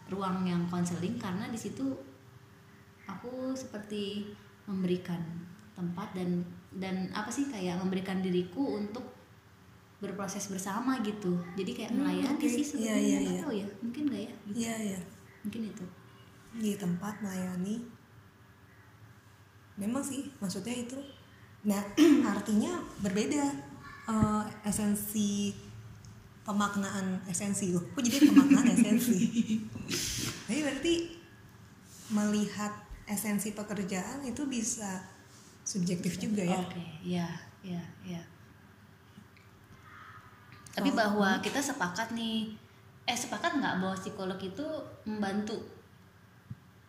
ruang 0.09 0.41
yang 0.43 0.65
konseling 0.65 1.21
karena 1.21 1.45
di 1.47 1.59
situ 1.59 1.85
aku 3.05 3.53
seperti 3.53 4.33
memberikan 4.65 5.21
tempat 5.77 6.11
dan 6.17 6.41
dan 6.73 7.07
apa 7.13 7.29
sih 7.29 7.45
kayak 7.47 7.77
memberikan 7.77 8.19
diriku 8.19 8.81
untuk 8.81 9.05
berproses 9.97 10.49
bersama 10.49 10.97
gitu 11.01 11.37
jadi 11.53 11.71
kayak 11.73 11.91
Hmm, 11.93 12.01
melayani 12.03 12.37
oke. 12.37 12.45
sih 12.47 12.61
Iya, 12.61 12.69
sebenarnya 12.69 13.01
iya, 13.01 13.17
nggak 13.17 13.33
iya. 13.33 13.41
tahu 13.41 13.53
ya 13.53 13.67
mungkin 13.81 14.03
nggak 14.05 14.21
ya 14.21 14.33
gitu. 14.45 14.57
Iya 14.57 14.73
iya. 14.93 14.99
mungkin 15.41 15.61
itu 15.69 15.85
Di 16.57 16.71
tempat 16.73 17.13
melayani. 17.21 17.75
Memang 19.77 20.01
sih, 20.01 20.25
maksudnya 20.41 20.73
itu. 20.73 20.97
Nah, 21.65 21.79
artinya 22.33 22.81
berbeda 23.01 23.45
uh, 24.09 24.43
esensi 24.65 25.53
pemaknaan 26.47 27.21
esensi 27.27 27.75
loh. 27.75 27.83
Kok 27.91 28.01
jadi 28.01 28.31
pemaknaan 28.31 28.71
esensi? 28.71 29.19
Jadi 30.47 30.59
berarti 30.63 30.93
melihat 32.07 32.71
esensi 33.03 33.51
pekerjaan 33.51 34.23
itu 34.23 34.47
bisa 34.47 35.03
subjektif 35.67 36.15
juga 36.15 36.39
ya. 36.47 36.55
Oke, 36.63 36.83
ya, 37.03 37.27
ya, 37.59 37.83
ya. 38.07 38.23
Tapi 40.71 40.87
Oh. 40.87 40.95
bahwa 40.95 41.43
kita 41.43 41.59
sepakat 41.59 42.15
nih, 42.15 42.55
eh 43.03 43.17
sepakat 43.19 43.59
nggak 43.59 43.83
bahwa 43.83 43.95
psikolog 43.99 44.39
itu 44.39 44.63
membantu, 45.03 45.59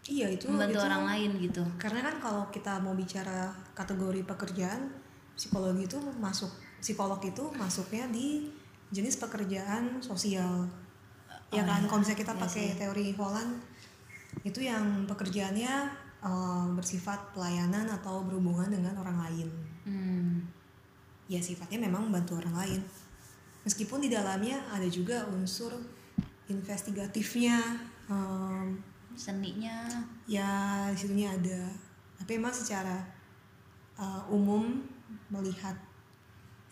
Iya 0.08 0.26
itu 0.32 0.48
membantu 0.48 0.80
itu- 0.80 0.86
orang 0.88 1.04
lain 1.04 1.30
gitu. 1.38 1.62
Karena 1.76 2.00
kan 2.00 2.16
kalau 2.16 2.48
kita 2.48 2.80
mau 2.80 2.92
bicara 2.92 3.46
kategori 3.72 4.24
pekerjaan, 4.24 4.88
psikologi 5.36 5.84
itu 5.84 5.98
masuk 6.16 6.48
psikolog 6.80 7.20
itu 7.20 7.44
masuknya 7.54 8.08
di 8.08 8.48
jenis 8.88 9.16
pekerjaan 9.16 10.00
sosial. 10.00 10.64
ya 11.48 11.60
Oh, 11.60 11.66
kan, 11.66 11.80
iya. 11.80 11.88
kalau 11.88 11.98
misalnya 11.98 12.20
kita 12.20 12.34
Iya 12.34 12.42
pakai 12.42 12.64
sih. 12.66 12.76
teori 12.76 13.06
Holland 13.14 13.52
itu 14.42 14.60
yang 14.60 14.84
pekerjaannya 15.04 15.74
eh, 16.20 16.66
bersifat 16.74 17.32
pelayanan 17.32 17.88
atau 17.90 18.20
berhubungan 18.20 18.68
dengan 18.68 18.92
orang 18.96 19.16
lain 19.18 19.48
Hmm. 19.80 20.44
ya 21.24 21.38
sifatnya 21.38 21.80
memang 21.80 22.04
membantu 22.04 22.36
orang 22.36 22.52
lain 22.52 22.80
meskipun 23.62 24.02
di 24.02 24.08
dalamnya 24.08 24.60
ada 24.68 24.84
juga 24.88 25.24
unsur 25.26 25.72
investigatifnya 26.48 27.56
em, 28.06 28.76
Seninya. 29.18 29.74
ya 30.30 30.86
di 30.94 30.98
situnya 31.02 31.34
ada. 31.34 31.66
Tapi 32.22 32.38
memang 32.38 32.54
secara 32.54 33.02
uh, 33.98 34.22
umum 34.30 34.78
melihat 35.34 35.74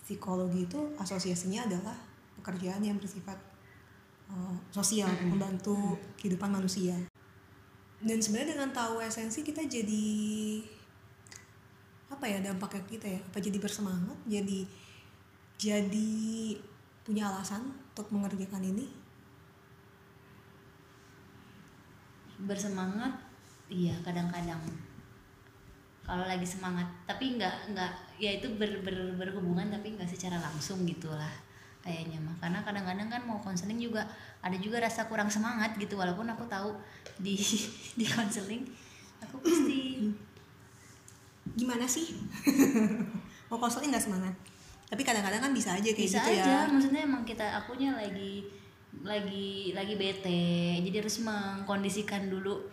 psikologi 0.07 0.71
itu 0.71 0.79
asosiasinya 0.95 1.67
adalah 1.67 1.99
pekerjaan 2.39 2.79
yang 2.87 2.95
bersifat 2.95 3.35
uh, 4.31 4.55
sosial 4.71 5.11
Mm-mm. 5.11 5.35
membantu 5.35 5.99
kehidupan 6.23 6.55
manusia. 6.55 6.95
Dan 7.99 8.23
sebenarnya 8.23 8.55
dengan 8.55 8.71
tahu 8.71 9.03
esensi 9.03 9.43
kita 9.43 9.67
jadi 9.67 10.07
apa 12.07 12.23
ya 12.31 12.39
dampaknya 12.39 12.83
kita 12.87 13.07
ya? 13.11 13.21
Apa 13.27 13.43
jadi 13.43 13.59
bersemangat? 13.59 14.15
Jadi 14.31 14.63
jadi 15.59 16.11
punya 17.03 17.33
alasan 17.33 17.75
untuk 17.91 18.13
mengerjakan 18.15 18.63
ini 18.63 19.06
bersemangat 22.43 23.13
iya 23.73 23.97
kadang-kadang. 24.05 24.61
Kalau 26.07 26.23
lagi 26.23 26.47
semangat 26.47 26.87
tapi 27.09 27.35
nggak 27.35 27.75
nggak 27.75 27.93
ya 28.23 28.39
itu 28.39 28.47
ber, 28.55 28.79
ber- 28.85 29.17
berhubungan 29.19 29.67
tapi 29.73 29.99
nggak 29.99 30.07
secara 30.07 30.39
langsung 30.39 30.87
gitulah 30.87 31.33
kayaknya 31.83 32.23
mah. 32.23 32.37
Karena 32.39 32.63
kadang-kadang 32.63 33.09
kan 33.11 33.23
mau 33.27 33.43
konseling 33.43 33.81
juga 33.83 34.07
ada 34.39 34.55
juga 34.55 34.79
rasa 34.79 35.11
kurang 35.11 35.27
semangat 35.27 35.75
gitu 35.81 35.99
walaupun 35.99 36.31
aku 36.31 36.47
tahu 36.47 36.77
di 37.19 37.35
di 37.99 38.07
konseling 38.07 38.63
aku 39.19 39.43
pasti 39.43 40.07
gimana 41.57 41.89
sih? 41.89 42.15
Mau 43.49 43.57
konseling 43.63 43.95
nggak 43.95 44.03
semangat? 44.03 44.35
Tapi 44.87 45.03
kadang-kadang 45.03 45.51
kan 45.51 45.53
bisa 45.55 45.75
aja 45.75 45.91
kayak 45.91 45.99
bisa 45.99 46.19
gitu 46.23 46.31
aja 46.39 46.47
ya 46.47 46.59
maksudnya 46.71 47.03
emang 47.07 47.23
kita 47.27 47.43
akunya 47.59 47.91
lagi 47.95 48.47
lagi 49.05 49.77
lagi 49.77 49.95
bete. 49.99 50.81
Jadi 50.81 50.97
harus 50.97 51.21
mengkondisikan 51.21 52.33
dulu 52.33 52.65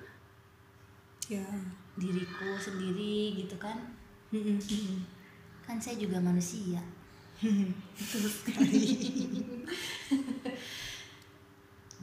ya. 1.27 1.43
diriku 1.99 2.55
sendiri 2.59 3.43
gitu 3.43 3.55
kan. 3.59 3.75
Kan 5.63 5.79
saya 5.79 5.95
juga 5.99 6.19
manusia. 6.19 6.79
Betul 7.95 8.29
sekali. 8.29 8.83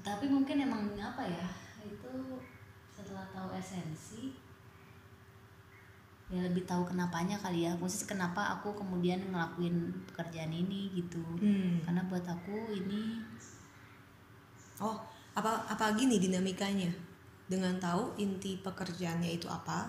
Tapi 0.07 0.25
mungkin 0.33 0.65
emang 0.65 0.97
apa 0.97 1.29
ya 1.29 1.49
itu 1.81 2.13
setelah 2.93 3.25
tahu 3.33 3.49
esensi 3.57 4.37
ya 6.31 6.47
lebih 6.47 6.63
tahu 6.63 6.87
kenapanya 6.87 7.37
kali 7.37 7.67
ya. 7.67 7.75
Khusus 7.77 8.07
kenapa 8.07 8.55
aku 8.59 8.73
kemudian 8.79 9.19
ngelakuin 9.29 9.91
pekerjaan 10.13 10.55
ini 10.55 10.95
gitu. 10.95 11.21
Hmm. 11.43 11.83
karena 11.83 12.07
buat 12.07 12.23
aku 12.23 12.71
ini 12.71 13.19
oh 14.81 14.97
apa 15.37 15.69
apa 15.69 15.95
gini 15.95 16.19
dinamikanya? 16.19 16.91
Dengan 17.47 17.77
tahu 17.79 18.15
inti 18.19 18.59
pekerjaannya 18.59 19.31
itu 19.31 19.47
apa? 19.47 19.87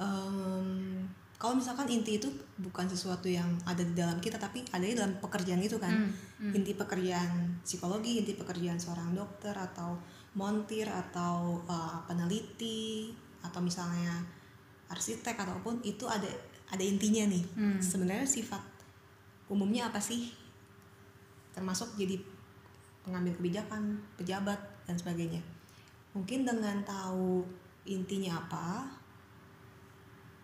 Em, 0.00 1.04
kalau 1.36 1.58
misalkan 1.58 1.90
inti 1.90 2.22
itu 2.22 2.30
bukan 2.62 2.86
sesuatu 2.86 3.26
yang 3.26 3.50
ada 3.66 3.82
di 3.82 3.98
dalam 3.98 4.22
kita 4.22 4.38
tapi 4.38 4.62
ada 4.70 4.86
di 4.86 4.94
dalam 4.94 5.18
pekerjaan 5.18 5.58
itu 5.58 5.76
kan? 5.76 5.90
Hmm, 5.90 6.12
hmm. 6.48 6.52
inti 6.54 6.72
pekerjaan 6.78 7.58
psikologi 7.66 8.22
inti 8.22 8.38
pekerjaan 8.38 8.78
seorang 8.78 9.10
dokter 9.12 9.52
atau 9.52 9.98
montir 10.38 10.88
atau 10.88 11.60
uh, 11.68 11.98
peneliti 12.08 13.12
atau 13.42 13.60
misalnya 13.60 14.22
arsitek 14.88 15.34
ataupun 15.34 15.82
itu 15.84 16.06
ada 16.06 16.30
ada 16.72 16.84
intinya 16.84 17.28
nih. 17.28 17.44
Hmm. 17.58 17.78
sebenarnya 17.82 18.24
sifat 18.24 18.62
umumnya 19.52 19.92
apa 19.92 20.00
sih? 20.00 20.32
Termasuk 21.52 22.00
jadi 22.00 22.16
pengambil 23.02 23.34
kebijakan 23.34 23.98
pejabat 24.18 24.58
dan 24.86 24.94
sebagainya. 24.98 25.42
Mungkin 26.14 26.46
dengan 26.46 26.82
tahu 26.86 27.42
intinya 27.82 28.38
apa 28.38 28.86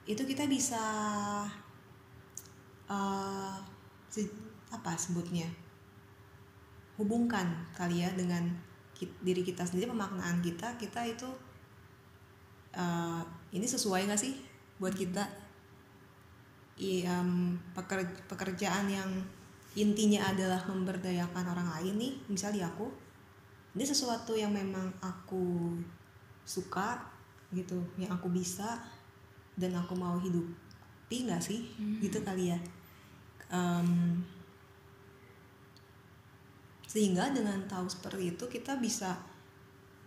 itu 0.09 0.24
kita 0.24 0.48
bisa 0.48 0.82
se- 4.09 4.32
apa 4.72 4.96
sebutnya 4.96 5.44
hubungkan 6.96 7.46
kali 7.76 8.02
ya 8.02 8.11
dengan 8.16 8.48
diri 9.22 9.46
kita 9.46 9.62
sendiri 9.62 9.87
pemaknaan 9.92 10.42
kita 10.42 10.74
kita 10.80 11.04
itu 11.06 11.28
eh, 12.74 13.22
ini 13.54 13.66
sesuai 13.68 14.09
nggak 14.11 14.18
sih 14.18 14.35
buat 14.82 14.96
kita? 14.96 15.22
I, 16.78 17.02
peker- 17.74 18.22
pekerjaan 18.30 18.87
yang 18.87 19.11
intinya 19.78 20.26
adalah 20.26 20.58
memberdayakan 20.66 21.44
orang 21.54 21.68
lain 21.78 21.94
nih 21.98 22.12
misal 22.26 22.50
di 22.50 22.58
aku 22.58 22.90
ini 23.72 23.84
sesuatu 23.86 24.34
yang 24.34 24.50
memang 24.50 24.90
aku 24.98 25.76
suka 26.42 26.98
gitu 27.54 27.78
yang 27.94 28.10
aku 28.10 28.26
bisa 28.28 28.80
dan 29.54 29.72
aku 29.74 29.94
mau 29.94 30.18
hidupi 30.18 31.24
nggak 31.24 31.40
sih 31.40 31.62
Hmm. 31.78 32.02
gitu 32.02 32.18
kali 32.20 32.50
ya 32.50 32.58
Em, 33.48 34.20
sehingga 36.84 37.32
dengan 37.32 37.64
tahu 37.64 37.88
seperti 37.88 38.36
itu 38.36 38.44
kita 38.44 38.76
bisa 38.76 39.16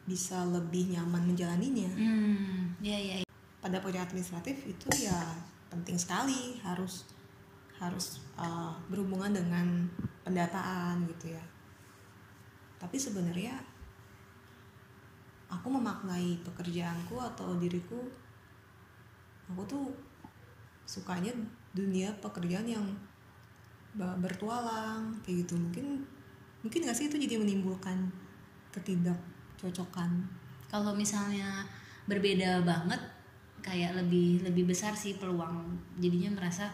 bisa 0.05 0.45
lebih 0.45 0.93
nyaman 0.93 1.29
menjalaninya 1.29 1.89
hmm 1.89 2.81
ya 2.81 2.97
ya 2.97 3.15
ya. 3.21 3.27
pada 3.57 3.81
proyek 3.81 4.05
administratif 4.05 4.61
itu 4.65 4.85
ya 5.05 5.17
penting 5.69 5.97
sekali 5.97 6.57
harus 6.61 7.05
harus 7.77 8.21
uh, 8.41 8.73
berhubungan 8.89 9.29
dengan 9.29 9.85
pendataan 10.25 11.05
gitu 11.05 11.37
ya. 11.37 11.43
Tapi 12.81 12.97
sebenarnya 12.97 13.53
aku 15.51 15.67
memaknai 15.69 16.41
pekerjaanku 16.41 17.19
atau 17.21 17.53
diriku 17.61 18.01
aku 19.51 19.61
tuh 19.67 19.85
sukanya 20.87 21.29
dunia 21.75 22.09
pekerjaan 22.23 22.65
yang 22.65 22.85
bertualang 23.95 25.11
kayak 25.21 25.45
gitu. 25.45 25.59
Mungkin 25.59 26.01
mungkin 26.63 26.79
gak 26.87 26.95
sih 26.97 27.11
itu 27.11 27.19
jadi 27.19 27.37
menimbulkan 27.37 28.09
ketidakcocokan? 28.71 30.09
Kalau 30.71 30.95
misalnya 30.95 31.67
berbeda 32.07 32.63
banget 32.63 32.99
kayak 33.61 33.93
lebih 33.99 34.41
lebih 34.47 34.71
besar 34.71 34.95
sih 34.95 35.19
peluang. 35.19 35.75
Jadinya 35.99 36.39
merasa 36.39 36.71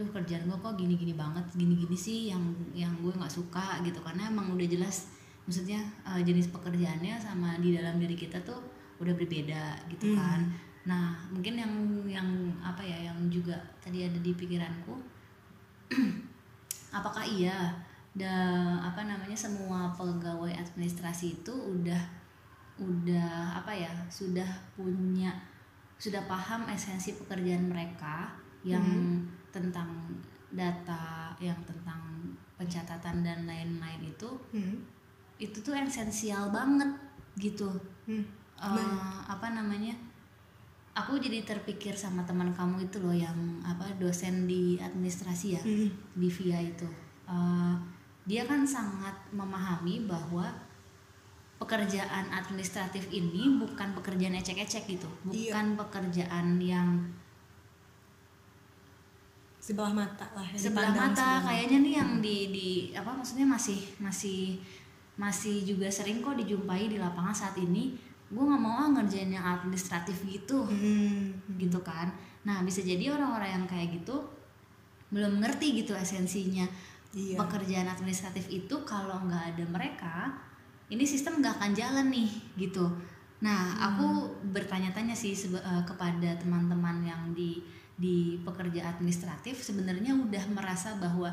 duh 0.00 0.08
kerjaan 0.08 0.48
gue 0.48 0.56
kok 0.56 0.74
gini-gini 0.80 1.12
banget 1.12 1.44
gini-gini 1.52 1.92
sih 1.92 2.32
yang 2.32 2.40
yang 2.72 2.96
gue 3.04 3.12
nggak 3.12 3.28
suka 3.28 3.84
gitu. 3.84 4.00
Karena 4.00 4.32
emang 4.32 4.56
udah 4.56 4.64
jelas 4.64 5.12
maksudnya 5.44 5.84
eh, 6.08 6.24
jenis 6.24 6.48
pekerjaannya 6.48 7.20
sama 7.20 7.60
di 7.60 7.76
dalam 7.76 8.00
diri 8.00 8.16
kita 8.16 8.40
tuh 8.40 8.56
udah 8.96 9.12
berbeda 9.12 9.76
gitu 9.92 10.12
Hmm. 10.12 10.16
kan. 10.16 10.40
Nah 10.88 11.12
mungkin 11.28 11.60
yang 11.60 11.72
yang 12.08 12.28
apa 12.64 12.80
ya 12.80 13.12
yang 13.12 13.28
juga 13.28 13.60
tadi 13.84 14.08
ada 14.08 14.16
di 14.16 14.32
pikiranku 14.32 14.96
apakah 16.98 17.22
iya 17.22 17.76
da 18.10 18.34
apa 18.82 19.06
namanya 19.06 19.38
semua 19.38 19.94
pegawai 19.94 20.50
administrasi 20.50 21.42
itu 21.42 21.54
udah 21.54 22.02
udah 22.80 23.60
apa 23.62 23.70
ya 23.70 23.92
sudah 24.10 24.48
punya 24.74 25.30
sudah 26.00 26.24
paham 26.26 26.66
esensi 26.66 27.14
pekerjaan 27.20 27.68
mereka 27.70 28.32
yang 28.64 28.82
tentang 29.50 29.90
data 30.50 31.30
yang 31.38 31.58
tentang 31.62 32.00
pencatatan 32.54 33.22
dan 33.22 33.46
lain-lain 33.46 34.02
itu 34.04 34.30
hmm. 34.50 34.76
itu 35.38 35.58
tuh 35.60 35.74
esensial 35.74 36.50
banget 36.50 36.90
gitu 37.36 37.70
Hmm. 38.04 38.26
Gimana? 38.58 39.22
apa 39.24 39.46
namanya 39.50 39.94
aku 40.92 41.16
jadi 41.16 41.40
terpikir 41.42 41.94
sama 41.94 42.26
teman 42.26 42.50
kamu 42.50 42.84
itu 42.84 42.98
loh 42.98 43.14
yang 43.14 43.32
apa 43.62 43.86
dosen 43.96 44.44
di 44.44 44.76
administrasi 44.76 45.46
ya 45.54 45.62
Hmm. 45.62 45.88
di 46.12 46.28
VIA 46.28 46.60
itu 46.66 46.88
Eh, 47.24 47.74
dia 48.26 48.42
kan 48.42 48.66
sangat 48.66 49.14
memahami 49.30 50.02
bahwa 50.04 50.50
pekerjaan 51.56 52.26
administratif 52.32 53.06
ini 53.12 53.54
bukan 53.54 53.94
pekerjaan 53.94 54.34
ecek-ecek 54.34 54.88
gitu 54.88 55.06
Iya. 55.28 55.54
bukan 55.54 55.66
pekerjaan 55.78 56.58
yang 56.58 56.88
sebelah 59.70 59.94
mata 59.94 60.26
lah 60.34 60.46
sebelah 60.50 60.90
mata 60.90 61.14
sebelah 61.14 61.40
kayaknya 61.46 61.78
nih 61.78 61.94
yang 62.02 62.10
di 62.18 62.36
di 62.50 62.68
apa 62.90 63.14
maksudnya 63.14 63.46
masih 63.46 63.78
masih 64.02 64.58
masih 65.14 65.62
juga 65.62 65.86
sering 65.86 66.18
kok 66.18 66.34
dijumpai 66.34 66.90
di 66.90 66.98
lapangan 66.98 67.30
saat 67.30 67.54
ini. 67.54 67.94
Gue 68.30 68.46
nggak 68.46 68.62
mau 68.62 68.82
ah 68.82 68.88
ngerjain 68.90 69.30
yang 69.30 69.42
administratif 69.42 70.22
gitu. 70.26 70.66
Hmm. 70.66 71.34
gitu 71.54 71.78
kan. 71.86 72.10
Nah 72.42 72.66
bisa 72.66 72.82
jadi 72.82 73.14
orang-orang 73.14 73.62
yang 73.62 73.66
kayak 73.70 74.02
gitu 74.02 74.18
belum 75.10 75.38
ngerti 75.38 75.82
gitu 75.86 75.94
esensinya 75.94 76.66
Iya. 77.10 77.34
pekerjaan 77.42 77.90
administratif 77.90 78.46
itu 78.46 78.86
kalau 78.86 79.18
nggak 79.26 79.54
ada 79.54 79.64
mereka 79.66 80.16
ini 80.94 81.02
sistem 81.02 81.42
nggak 81.42 81.58
akan 81.58 81.72
jalan 81.74 82.06
nih 82.06 82.30
gitu. 82.54 82.86
Nah, 83.40 83.72
aku 83.78 84.36
bertanya-tanya 84.52 85.16
sih 85.16 85.32
eh, 85.32 85.82
kepada 85.86 86.36
teman-teman 86.36 87.00
yang 87.02 87.22
di 87.32 87.62
di 88.00 88.40
pekerja 88.40 88.96
administratif 88.96 89.60
sebenarnya 89.60 90.16
udah 90.16 90.44
merasa 90.56 90.96
bahwa 90.96 91.28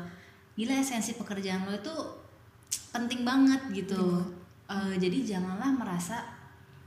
gila 0.52 0.76
esensi 0.76 1.16
pekerjaan 1.16 1.64
lo 1.64 1.72
itu 1.72 1.94
penting 2.92 3.24
banget 3.24 3.60
gitu. 3.72 4.20
Eh, 4.68 4.94
jadi 5.00 5.24
janganlah 5.24 5.72
merasa 5.72 6.20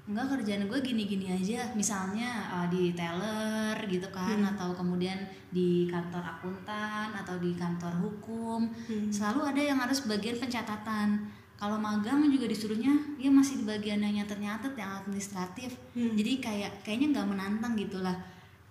enggak 0.05 0.37
kerjaan 0.37 0.69
gue 0.69 0.79
gini-gini 0.85 1.33
aja. 1.33 1.73
Misalnya 1.73 2.29
eh, 2.61 2.67
di 2.69 2.93
teller 2.93 3.73
gitu 3.89 4.05
kan 4.13 4.37
atau 4.53 4.77
kemudian 4.77 5.17
di 5.49 5.89
kantor 5.89 6.21
akuntan 6.21 7.17
atau 7.17 7.41
di 7.41 7.57
kantor 7.57 7.97
hukum. 7.97 8.69
Selalu 9.09 9.41
ada 9.49 9.61
yang 9.65 9.81
harus 9.81 10.05
bagian 10.05 10.37
pencatatan 10.37 11.41
kalau 11.61 11.77
magang 11.77 12.25
juga 12.25 12.49
disuruhnya 12.49 12.89
ya 13.21 13.29
masih 13.29 13.61
di 13.61 13.65
bagian 13.69 14.01
yang 14.01 14.17
nyatet-nyatet 14.17 14.73
yang 14.73 14.97
administratif 14.97 15.77
jadi 15.93 16.41
kayak 16.41 16.71
kayaknya 16.81 17.21
nggak 17.21 17.27
menantang 17.29 17.77
gitulah 17.77 18.17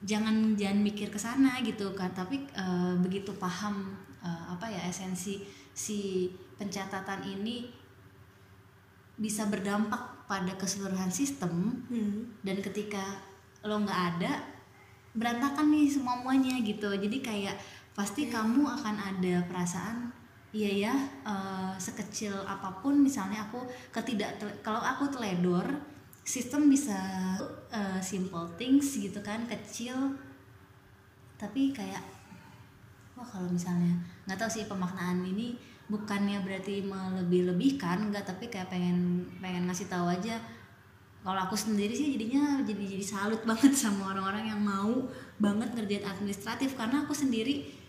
jangan 0.01 0.57
jangan 0.57 0.81
mikir 0.81 1.13
ke 1.13 1.19
sana 1.21 1.61
gitu 1.61 1.93
kan. 1.93 2.11
Tapi 2.13 2.47
eh, 2.53 2.95
begitu 3.01 3.33
paham 3.37 3.97
eh, 4.25 4.45
apa 4.51 4.67
ya 4.69 4.81
esensi 4.89 5.41
si 5.73 6.29
pencatatan 6.57 7.25
ini 7.25 7.69
bisa 9.21 9.49
berdampak 9.49 10.27
pada 10.29 10.57
keseluruhan 10.57 11.13
sistem. 11.13 11.85
Hmm. 11.91 12.31
dan 12.41 12.57
ketika 12.63 13.21
lo 13.61 13.77
nggak 13.85 14.03
ada 14.17 14.41
berantakan 15.13 15.69
nih 15.75 15.91
semuanya 15.91 16.55
gitu. 16.63 16.89
Jadi 16.89 17.19
kayak 17.21 17.57
pasti 17.93 18.31
kamu 18.33 18.65
akan 18.65 18.97
ada 18.97 19.45
perasaan 19.51 20.21
iya 20.51 20.91
ya 20.91 20.95
eh, 21.27 21.73
sekecil 21.79 22.35
apa 22.47 22.83
pun 22.83 22.99
misalnya 22.99 23.47
aku 23.47 23.63
ketidak 23.95 24.39
kalau 24.67 24.83
aku 24.83 25.07
teledor 25.11 25.63
sistem 26.31 26.71
bisa 26.71 26.95
eh, 27.75 27.99
simple 27.99 28.47
things 28.55 28.95
gitu 28.95 29.19
kan 29.19 29.43
kecil. 29.51 30.15
Tapi 31.35 31.75
kayak 31.75 32.07
wah 33.19 33.27
kalau 33.27 33.51
misalnya 33.51 33.99
nggak 34.31 34.39
tahu 34.39 34.51
sih 34.51 34.71
pemaknaan 34.71 35.27
ini 35.27 35.59
bukannya 35.91 36.39
berarti 36.47 36.87
melebih-lebihkan 36.87 38.15
nggak 38.15 38.23
tapi 38.23 38.47
kayak 38.47 38.71
pengen 38.71 39.27
pengen 39.43 39.67
ngasih 39.67 39.91
tahu 39.91 40.07
aja. 40.07 40.39
Kalau 41.21 41.37
aku 41.37 41.59
sendiri 41.59 41.93
sih 41.93 42.15
jadinya 42.15 42.63
jadi 42.63 42.81
jadi 42.95 43.05
salut 43.05 43.43
banget 43.51 43.75
sama 43.75 44.15
orang-orang 44.15 44.55
yang 44.55 44.63
mau 44.63 45.11
banget 45.43 45.75
ngerjain 45.75 46.07
administratif 46.07 46.79
karena 46.79 47.03
aku 47.03 47.11
sendiri 47.11 47.80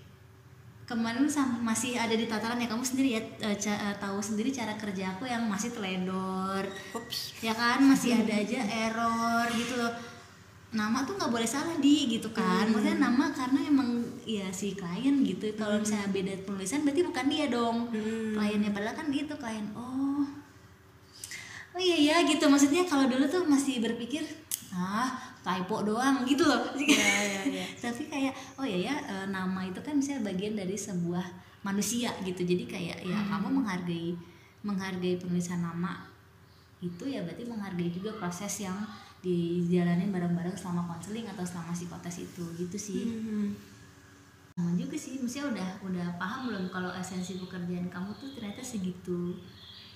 kemarin 0.85 1.23
masih 1.63 1.95
ada 1.95 2.11
di 2.11 2.27
tataran 2.27 2.59
ya 2.59 2.67
kamu 2.67 2.83
sendiri 2.83 3.09
ya 3.15 3.21
ca- 3.55 3.81
eh, 3.89 3.95
tahu 3.95 4.19
sendiri 4.19 4.51
cara 4.51 4.75
kerja 4.75 5.15
aku 5.15 5.23
yang 5.23 5.47
masih 5.47 5.71
teledor. 5.71 6.67
Ups. 6.91 7.39
ya 7.39 7.55
kan 7.55 7.79
masih 7.79 8.17
ada 8.19 8.33
aja 8.35 8.59
error 8.59 9.47
gitu 9.55 9.79
loh. 9.79 9.93
Nama 10.71 11.03
tuh 11.03 11.19
nggak 11.19 11.31
boleh 11.31 11.47
salah 11.47 11.75
di 11.79 12.07
gitu 12.11 12.31
kan. 12.31 12.67
Maksudnya 12.71 12.99
nama 12.99 13.31
karena 13.31 13.59
emang 13.67 14.03
ya 14.23 14.47
si 14.51 14.71
klien 14.75 15.19
gitu. 15.23 15.51
Kalau 15.55 15.79
misalnya 15.79 16.07
beda 16.11 16.33
penulisan 16.47 16.83
berarti 16.87 17.01
bukan 17.03 17.25
dia 17.27 17.45
dong. 17.51 17.77
Kliennya 18.35 18.71
padahal 18.71 18.95
kan 18.95 19.07
gitu 19.11 19.35
klien. 19.35 19.67
Oh. 19.75 20.23
Oh 21.71 21.79
iya 21.79 21.95
ya 21.95 22.15
gitu. 22.27 22.47
Maksudnya 22.47 22.83
kalau 22.83 23.07
dulu 23.07 23.27
tuh 23.27 23.43
masih 23.47 23.79
berpikir 23.79 24.23
ah 24.71 25.30
typo 25.41 25.81
doang 25.81 26.23
gitu 26.25 26.45
loh. 26.45 26.61
Tapi 27.83 28.03
kayak 28.07 28.33
oh 28.57 28.65
iya 28.65 28.93
ya 28.93 28.95
eh, 29.09 29.25
nama 29.29 29.65
itu 29.65 29.81
kan 29.81 29.97
misalnya 29.97 30.29
bagian 30.33 30.53
dari 30.53 30.77
sebuah 30.77 31.25
manusia 31.65 32.13
gitu. 32.21 32.41
Jadi 32.45 32.69
kayak 32.69 32.97
ya 33.01 33.17
kamu 33.29 33.61
menghargai 33.61 34.13
menghargai 34.61 35.17
penulisan 35.17 35.65
nama 35.65 36.05
itu 36.81 37.05
ya 37.05 37.21
berarti 37.21 37.45
menghargai 37.45 37.93
juga 37.93 38.17
proses 38.17 38.65
yang 38.65 38.77
dijalani 39.21 40.09
bareng-bareng 40.09 40.57
selama 40.57 40.89
konseling 40.89 41.29
atau 41.29 41.45
selama 41.45 41.73
psikotes 41.73 42.25
itu 42.25 42.43
gitu 42.57 42.77
sih. 42.77 43.05
Hmm. 43.05 43.53
sama 44.51 44.75
juga 44.75 44.99
sih 44.99 45.15
maksudnya 45.15 45.47
udah 45.47 45.69
udah 45.87 46.07
paham 46.19 46.51
belum 46.51 46.67
kalau 46.67 46.91
esensi 46.91 47.39
pekerjaan 47.39 47.87
kamu 47.87 48.11
tuh 48.19 48.35
ternyata 48.35 48.59
segitu 48.59 49.39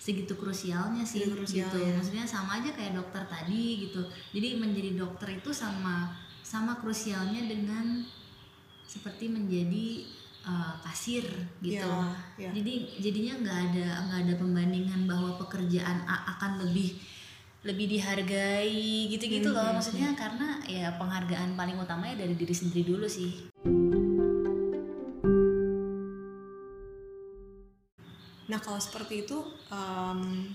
segitu 0.06 0.38
krusialnya 0.38 1.02
sih 1.02 1.26
Segitu 1.26 1.34
krusial, 1.34 1.66
gitu. 1.66 1.78
ya. 1.82 1.98
maksudnya 1.98 2.26
sama 2.30 2.62
aja 2.62 2.70
kayak 2.78 2.94
dokter 2.94 3.26
tadi 3.26 3.90
gitu. 3.90 4.06
Jadi 4.38 4.62
menjadi 4.62 4.94
dokter 4.94 5.34
itu 5.34 5.50
sama 5.50 6.14
sama 6.46 6.78
krusialnya 6.78 7.50
dengan 7.50 8.06
seperti 8.86 9.34
menjadi 9.34 10.06
uh, 10.46 10.78
kasir 10.86 11.26
gitu. 11.58 11.90
Ya, 11.90 12.14
ya. 12.38 12.50
jadi 12.54 12.74
jadinya 13.02 13.34
nggak 13.42 13.60
ada 13.74 13.88
nggak 14.06 14.20
ada 14.30 14.34
pembandingan 14.38 15.02
bahwa 15.10 15.42
pekerjaan 15.42 16.06
A 16.06 16.38
akan 16.38 16.62
lebih 16.70 17.02
lebih 17.66 17.90
dihargai 17.90 19.10
gitu-gitu 19.10 19.50
Hmm, 19.50 19.58
loh. 19.58 19.74
maksudnya 19.74 20.14
karena 20.14 20.62
ya 20.70 20.94
penghargaan 21.02 21.58
paling 21.58 21.82
utamanya 21.82 22.22
dari 22.22 22.38
diri 22.38 22.54
sendiri 22.54 22.86
dulu 22.86 23.10
sih 23.10 23.50
kalau 28.76 28.92
seperti 28.92 29.24
itu 29.24 29.40
em, 29.72 30.52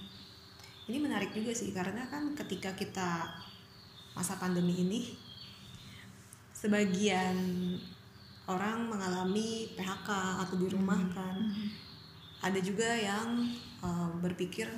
ini 0.92 1.00
menarik 1.00 1.32
juga 1.32 1.56
sih 1.56 1.72
karena 1.72 2.04
kan 2.12 2.36
ketika 2.36 2.76
kita 2.76 3.32
masa 4.12 4.36
pandemi 4.36 4.76
ini 4.76 5.16
sebagian 6.52 7.32
orang 8.44 8.92
mengalami 8.92 9.72
PHK 9.72 10.08
atau 10.44 10.52
dirumahkan. 10.60 11.32
Ada 12.44 12.60
juga 12.60 12.92
yang 12.92 13.48
eh, 13.80 14.10
berpikir 14.20 14.68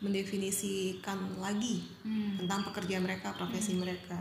mendefinisikan 0.00 1.36
lagi 1.44 1.92
Hmm. 2.08 2.40
tentang 2.40 2.64
pekerjaan 2.72 3.04
mereka, 3.04 3.36
profesi 3.36 3.76
mereka. 3.76 4.16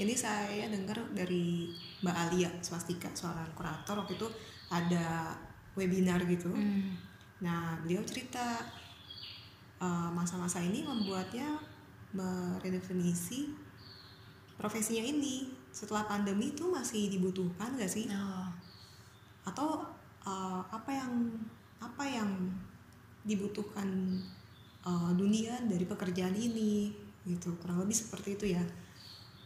Ini 0.00 0.16
saya 0.16 0.72
dengar 0.72 1.04
dari 1.12 1.68
Mbak 2.00 2.16
Alia 2.16 2.48
Swastika, 2.64 3.12
seorang 3.12 3.52
kurator 3.52 4.00
waktu 4.00 4.16
itu 4.16 4.24
ada 4.72 5.36
webinar 5.78 6.20
gitu. 6.28 6.52
Hmm. 6.52 6.96
Nah, 7.42 7.78
beliau 7.82 8.04
cerita 8.06 8.60
uh, 9.82 10.10
masa-masa 10.14 10.62
ini 10.62 10.86
membuatnya 10.86 11.58
meredefinisi 12.12 13.50
profesinya 14.60 15.02
ini 15.02 15.48
setelah 15.72 16.04
pandemi 16.04 16.52
itu 16.52 16.68
masih 16.68 17.08
dibutuhkan 17.08 17.74
gak 17.74 17.90
sih? 17.90 18.06
Oh. 18.12 18.48
Atau 19.48 19.82
uh, 20.22 20.62
apa 20.70 20.90
yang 20.92 21.12
apa 21.82 22.04
yang 22.06 22.30
dibutuhkan 23.26 23.88
uh, 24.86 25.10
dunia 25.14 25.58
dari 25.66 25.82
pekerjaan 25.82 26.34
ini 26.34 26.94
gitu 27.22 27.54
kurang 27.62 27.82
lebih 27.82 27.94
seperti 27.94 28.34
itu 28.38 28.46
ya 28.54 28.62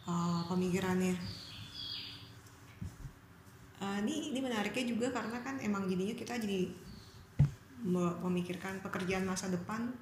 uh, 0.05 0.45
pemikirannya. 0.49 1.17
Uh, 3.77 4.01
ini 4.01 4.33
ini 4.33 4.39
menariknya 4.41 4.89
juga 4.89 5.13
karena 5.13 5.37
kan 5.45 5.61
emang 5.61 5.85
jadinya 5.85 6.17
kita 6.17 6.33
jadi 6.41 6.65
me- 7.85 8.17
memikirkan 8.25 8.81
pekerjaan 8.81 9.21
masa 9.29 9.53
depan 9.53 9.93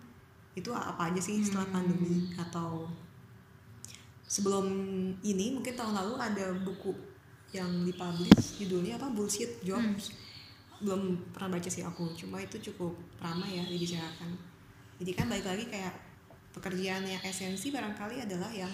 itu 0.56 0.72
apa 0.72 1.12
aja 1.12 1.20
sih 1.20 1.44
setelah 1.44 1.68
pandemi 1.68 2.32
atau 2.40 2.88
sebelum 4.24 4.66
ini 5.20 5.52
mungkin 5.52 5.76
tahun 5.76 5.92
lalu 5.92 6.16
ada 6.16 6.56
buku 6.64 6.96
yang 7.52 7.68
dipublish 7.84 8.64
judulnya 8.64 8.96
apa? 8.96 9.12
Bullshit 9.12 9.60
jobs. 9.60 10.16
Belum 10.80 11.20
pernah 11.36 11.60
baca 11.60 11.68
sih 11.68 11.84
aku 11.84 12.16
cuma 12.16 12.40
itu 12.40 12.56
cukup 12.72 12.96
ramai 13.20 13.60
ya 13.60 13.64
dibicarakan. 13.68 14.32
Jadi 15.04 15.12
kan 15.12 15.28
balik 15.28 15.48
lagi 15.52 15.68
kayak 15.68 15.92
pekerjaan 16.56 17.04
yang 17.04 17.20
esensi 17.28 17.76
barangkali 17.76 18.24
adalah 18.24 18.48
yang 18.56 18.72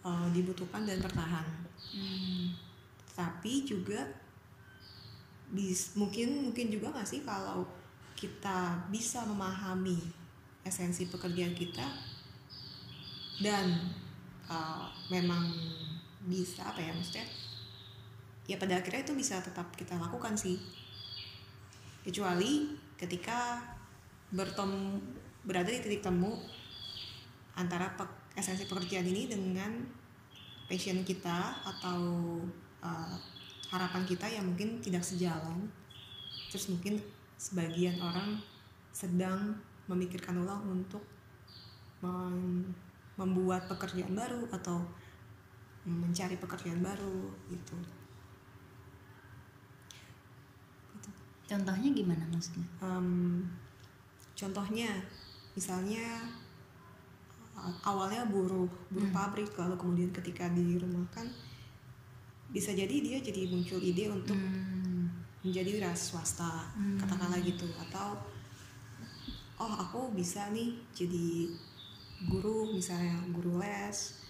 uh, 0.00 0.28
dibutuhkan 0.32 0.88
dan 0.88 0.98
bertahan 1.04 1.44
Hmm. 1.92 2.56
tapi 3.12 3.68
juga 3.68 4.00
bis, 5.52 5.92
mungkin 5.94 6.48
mungkin 6.48 6.72
juga 6.72 6.90
nggak 6.96 7.08
sih 7.08 7.20
kalau 7.22 7.68
kita 8.16 8.88
bisa 8.88 9.20
memahami 9.28 10.00
esensi 10.64 11.10
pekerjaan 11.10 11.52
kita 11.52 11.84
dan 13.42 13.92
uh, 14.48 14.88
memang 15.12 15.52
bisa 16.22 16.62
apa 16.64 16.78
ya 16.78 16.94
maksudnya 16.94 17.26
ya 18.46 18.56
pada 18.58 18.78
akhirnya 18.78 19.02
itu 19.06 19.14
bisa 19.14 19.38
tetap 19.42 19.70
kita 19.78 19.94
lakukan 19.98 20.34
sih. 20.34 20.58
Kecuali 22.02 22.74
ketika 22.98 23.62
bertemu 24.34 24.98
berada 25.46 25.70
di 25.70 25.78
titik 25.78 26.02
temu 26.02 26.38
antara 27.54 27.94
pe- 27.94 28.34
esensi 28.34 28.66
pekerjaan 28.66 29.06
ini 29.06 29.30
dengan 29.30 29.70
passion 30.66 31.04
kita 31.06 31.62
atau 31.62 32.00
uh, 32.82 33.14
harapan 33.72 34.04
kita 34.04 34.28
yang 34.28 34.44
mungkin 34.44 34.78
tidak 34.84 35.00
sejalan. 35.00 35.64
Terus 36.52 36.68
mungkin 36.68 37.00
sebagian 37.40 37.96
orang 37.98 38.36
sedang 38.92 39.56
memikirkan 39.88 40.36
ulang 40.36 40.60
untuk 40.68 41.00
mem- 42.04 42.68
membuat 43.16 43.64
pekerjaan 43.66 44.12
baru 44.12 44.44
atau 44.52 44.84
mencari 45.88 46.36
pekerjaan 46.38 46.84
baru 46.84 47.32
gitu. 47.50 47.74
Contohnya 51.48 51.88
gimana 51.92 52.24
maksudnya? 52.30 52.64
Em, 52.80 53.42
contohnya 54.32 54.88
misalnya 55.52 56.24
awalnya 57.84 58.24
buruh 58.26 58.64
buruh 58.88 59.10
Hmm. 59.12 59.18
pabrik 59.20 59.52
lalu 59.60 59.76
kemudian 59.76 60.10
ketika 60.10 60.48
dirumahkan 60.50 61.28
bisa 62.52 62.70
jadi 62.70 62.92
dia 62.92 63.18
jadi 63.18 63.48
muncul 63.48 63.80
ide 63.80 64.12
untuk 64.12 64.36
Hmm. 64.36 65.08
menjadi 65.42 65.80
wira 65.80 65.92
swasta 65.96 66.68
Hmm. 66.76 67.00
katakanlah 67.00 67.40
gitu 67.40 67.66
atau 67.80 68.14
oh 69.58 69.72
aku 69.74 70.12
bisa 70.12 70.52
nih 70.52 70.76
jadi 70.92 71.48
guru 72.28 72.70
misalnya 72.70 73.18
guru 73.32 73.58
les 73.58 74.20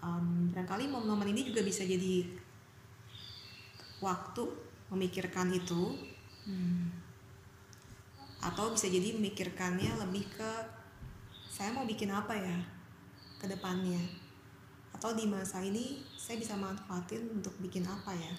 um, 0.00 0.48
barangkali 0.54 0.88
momen-momen 0.88 1.34
ini 1.34 1.50
juga 1.50 1.60
bisa 1.60 1.84
jadi 1.84 2.24
waktu 4.00 4.42
memikirkan 4.88 5.50
itu 5.50 5.98
Hmm. 6.44 6.92
atau 8.38 8.68
bisa 8.68 8.84
jadi 8.86 9.16
memikirkannya 9.16 9.96
lebih 10.04 10.28
ke 10.28 10.50
saya 11.48 11.72
mau 11.72 11.88
bikin 11.88 12.12
apa 12.12 12.36
ya 12.36 12.58
ke 13.40 13.48
depannya 13.48 13.96
atau 15.04 15.20
di 15.20 15.28
masa 15.28 15.60
ini 15.60 16.00
saya 16.16 16.40
bisa 16.40 16.56
manfaatin 16.56 17.28
untuk 17.28 17.52
bikin 17.60 17.84
apa 17.84 18.08
ya? 18.16 18.32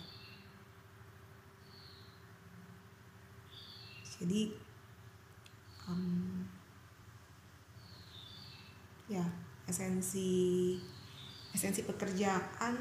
Jadi 4.17 4.49
em, 5.86 6.41
ya 9.06 9.21
esensi 9.69 10.73
esensi 11.54 11.86
pekerjaan 11.86 12.73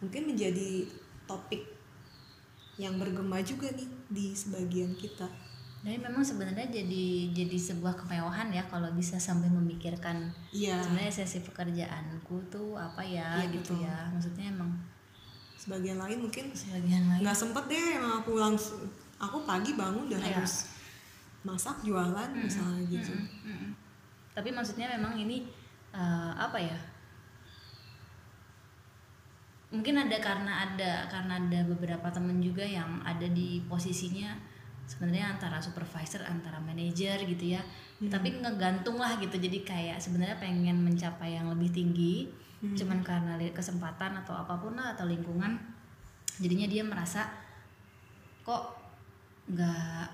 mungkin 0.00 0.32
menjadi 0.32 0.88
topik 1.28 1.60
yang 2.80 2.96
bergema 2.96 3.44
juga 3.44 3.68
nih 3.76 3.92
di 4.08 4.32
sebagian 4.32 4.96
kita 4.96 5.28
Jadi 5.86 6.02
memang 6.02 6.18
sebenarnya 6.18 6.66
jadi 6.66 7.06
jadi 7.30 7.54
sebuah 7.54 7.94
kemewahan 7.94 8.50
ya 8.50 8.66
kalau 8.66 8.90
bisa 8.90 9.14
sampai 9.16 9.46
memikirkan 9.46 10.34
iya 10.50 10.82
sebenarnya 10.82 11.14
sesi 11.14 11.38
pekerjaanku 11.40 12.42
tuh 12.50 12.74
apa 12.74 12.98
ya 13.00 13.38
Iya, 13.38 13.54
gitu 13.54 13.78
betul. 13.78 13.86
ya. 13.86 13.98
Maksudnya 14.10 14.50
emang 14.50 14.70
sebagian 15.54 15.94
lain 15.96 16.18
mungkin 16.20 16.50
sebagian 16.50 17.06
lain 17.06 17.22
nggak 17.22 17.38
sempet 17.38 17.64
deh 17.66 17.96
emang 17.96 18.18
aku 18.18 18.34
langsung 18.34 18.82
aku 19.16 19.46
pagi 19.46 19.72
bangun 19.72 20.10
udah 20.10 20.18
Iya. 20.18 20.36
harus 20.36 20.74
masak 21.42 21.78
jualan 21.80 22.30
misalnya 22.34 22.82
gitu 22.84 23.14
Mm-mm, 23.14 23.46
mm-mm. 23.46 23.70
Tapi 24.34 24.50
maksudnya 24.50 24.90
memang 24.90 25.14
ini 25.14 25.46
eh, 25.94 26.32
apa 26.34 26.58
ya? 26.58 26.74
Mungkin 29.66 29.94
ada 29.96 30.16
karena 30.18 30.52
ada 30.66 31.06
karena 31.06 31.38
ada 31.38 31.60
beberapa 31.66 32.06
temen 32.10 32.38
juga 32.38 32.62
yang 32.62 33.02
ada 33.02 33.26
di 33.26 33.62
posisinya 33.66 34.34
sebenarnya 34.86 35.34
antara 35.34 35.58
supervisor 35.58 36.22
antara 36.22 36.62
manajer 36.62 37.26
gitu 37.26 37.58
ya. 37.58 37.62
Tapi 37.98 38.38
ngegantung 38.38 38.96
lah 39.02 39.18
gitu. 39.18 39.34
Jadi 39.36 39.66
kayak 39.66 39.98
sebenarnya 39.98 40.38
pengen 40.38 40.80
mencapai 40.86 41.34
yang 41.34 41.50
lebih 41.50 41.74
tinggi, 41.74 42.30
cuman 42.62 43.02
karena 43.02 43.34
kesempatan 43.52 44.22
atau 44.22 44.32
apa 44.32 44.56
pun 44.56 44.78
lah 44.78 44.94
atau 44.94 45.04
lingkungan, 45.04 45.58
jadinya 46.38 46.66
dia 46.70 46.82
merasa 46.86 47.26
kok 48.46 48.78
nggak 49.50 50.06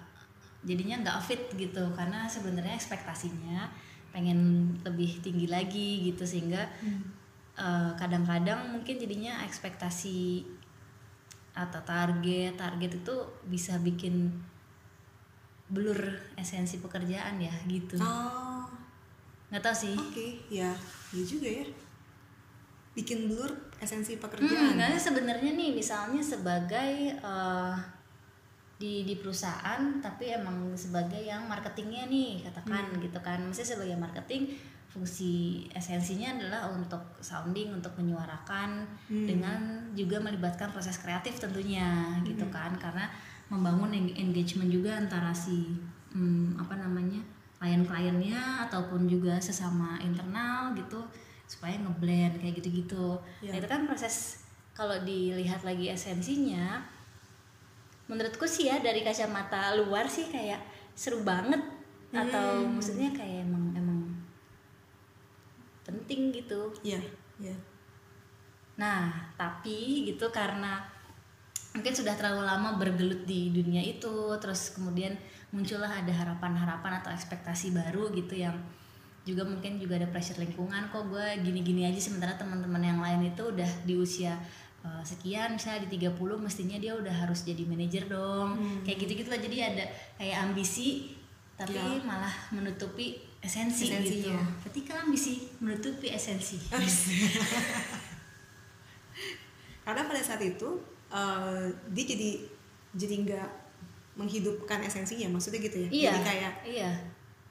jadinya 0.64 1.04
nggak 1.04 1.18
fit 1.20 1.42
gitu. 1.54 1.84
Karena 1.92 2.24
sebenarnya 2.24 2.74
ekspektasinya 2.74 3.68
pengen 4.10 4.72
lebih 4.82 5.20
tinggi 5.20 5.46
lagi 5.50 6.08
gitu. 6.08 6.24
Sehingga 6.24 6.64
eh, 7.58 7.90
kadang-kadang 8.00 8.72
mungkin 8.72 8.96
jadinya 8.96 9.44
ekspektasi 9.44 10.48
atau 11.52 11.80
target 11.84 12.56
target 12.56 13.04
itu 13.04 13.16
bisa 13.44 13.76
bikin 13.76 14.32
blur 15.72 15.96
esensi 16.36 16.78
pekerjaan 16.78 17.40
ya 17.40 17.52
gitu. 17.64 17.96
Oh. 17.96 18.68
Nggak 19.48 19.64
tahu 19.64 19.76
sih. 19.88 19.96
Oke 19.96 20.28
ya 20.52 20.68
ya 21.10 21.22
juga 21.24 21.48
ya. 21.48 21.66
Bikin 22.92 23.24
blur 23.24 23.48
esensi 23.80 24.14
Hmm, 24.14 24.22
pekerjaan 24.28 24.76
karena 24.76 25.00
sebenarnya 25.00 25.56
nih 25.56 25.72
misalnya 25.72 26.20
sebagai 26.20 27.16
eh, 27.16 27.74
di 28.76 29.06
di 29.06 29.14
perusahaan 29.16 29.80
tapi 30.02 30.28
emang 30.28 30.74
sebagai 30.76 31.22
yang 31.22 31.48
marketingnya 31.48 32.04
nih 32.06 32.44
katakan 32.44 32.92
gitu 33.00 33.16
kan. 33.24 33.40
Mesti 33.40 33.64
sebagai 33.64 33.96
marketing 33.96 34.52
fungsi 34.92 35.64
esensinya 35.72 36.36
adalah 36.36 36.68
untuk 36.68 37.00
sounding 37.24 37.72
untuk 37.72 37.96
menyuarakan 37.96 38.84
Hmm. 39.08 39.24
dengan 39.24 39.60
juga 39.96 40.20
melibatkan 40.20 40.68
proses 40.68 41.00
kreatif 41.00 41.40
tentunya 41.40 42.12
gitu 42.28 42.44
kan. 42.52 42.76
Karena 42.76 43.08
membangun 43.52 43.92
eng- 43.92 44.16
engagement 44.16 44.72
juga 44.72 44.96
antara 44.96 45.28
si 45.36 45.76
hmm, 46.16 46.56
apa 46.56 46.80
namanya 46.80 47.20
klien-kliennya 47.60 48.66
ataupun 48.66 49.04
juga 49.06 49.36
sesama 49.38 50.00
internal 50.00 50.72
gitu 50.74 50.98
supaya 51.44 51.76
ngeblend 51.78 52.40
kayak 52.40 52.56
gitu-gitu. 52.58 53.20
Ya. 53.44 53.52
Nah, 53.52 53.56
itu 53.60 53.68
kan 53.68 53.84
proses 53.84 54.40
kalau 54.72 54.96
dilihat 55.04 55.60
lagi 55.62 55.92
esensinya 55.92 56.80
menurutku 58.08 58.48
sih 58.48 58.66
ya 58.66 58.80
dari 58.80 59.04
kacamata 59.04 59.76
luar 59.78 60.08
sih 60.08 60.26
kayak 60.26 60.58
seru 60.96 61.20
banget 61.22 61.60
atau 62.12 62.64
Hmm. 62.64 62.76
maksudnya 62.76 63.08
kayak 63.12 63.44
emang 63.46 63.72
emang 63.72 64.00
penting 65.84 66.32
gitu. 66.32 66.72
ya 66.82 67.00
ya 67.38 67.54
Nah, 68.72 69.28
tapi 69.36 70.08
gitu 70.08 70.32
karena 70.32 70.80
mungkin 71.72 71.92
sudah 71.92 72.12
terlalu 72.14 72.44
lama 72.44 72.76
bergelut 72.76 73.24
di 73.24 73.48
dunia 73.48 73.80
itu, 73.80 74.12
terus 74.38 74.76
kemudian 74.76 75.16
muncullah 75.50 75.88
ada 75.88 76.12
harapan-harapan 76.12 77.00
atau 77.00 77.10
ekspektasi 77.12 77.72
baru 77.72 78.12
gitu 78.12 78.36
yang 78.36 78.56
juga 79.22 79.46
mungkin 79.46 79.78
juga 79.78 79.96
ada 80.02 80.08
pressure 80.10 80.42
lingkungan 80.42 80.90
kok 80.90 81.06
gue 81.06 81.26
gini-gini 81.46 81.86
aja 81.86 82.00
sementara 82.02 82.34
teman-teman 82.34 82.82
yang 82.82 82.98
lain 82.98 83.30
itu 83.30 83.54
udah 83.54 83.70
di 83.86 83.94
usia 83.94 84.34
uh, 84.82 84.98
sekian 85.06 85.54
misalnya 85.54 85.86
di 85.86 85.94
30 86.02 86.18
mestinya 86.42 86.74
dia 86.74 86.98
udah 86.98 87.14
harus 87.22 87.46
jadi 87.46 87.62
manajer 87.62 88.10
dong 88.10 88.58
kayak 88.82 88.98
gitu-gitu 88.98 89.30
lah 89.30 89.38
jadi 89.38 89.56
ada 89.70 89.84
kayak 90.18 90.36
ambisi 90.42 91.14
tapi 91.54 91.78
Ya. 91.78 92.02
malah 92.02 92.34
menutupi 92.50 93.22
esensi 93.38 93.86
gitu 93.86 93.94
Esensinya. 94.26 94.42
ketika 94.66 94.92
ambisi 95.06 95.46
menutupi 95.62 96.10
esensi 96.10 96.58
karena 99.86 100.02
pada 100.02 100.22
saat 100.22 100.42
itu 100.42 100.82
eh, 101.12 101.62
dia 101.88 102.04
jadi 102.06 102.30
jadi 102.92 103.14
nggak 103.22 103.48
menghidupkan 104.14 104.80
esensinya 104.80 105.28
maksudnya 105.30 105.60
gitu 105.60 105.76
ya 105.78 105.88
iya 105.88 106.10
jadi 106.10 106.20
kayak 106.22 106.52
iya 106.66 106.90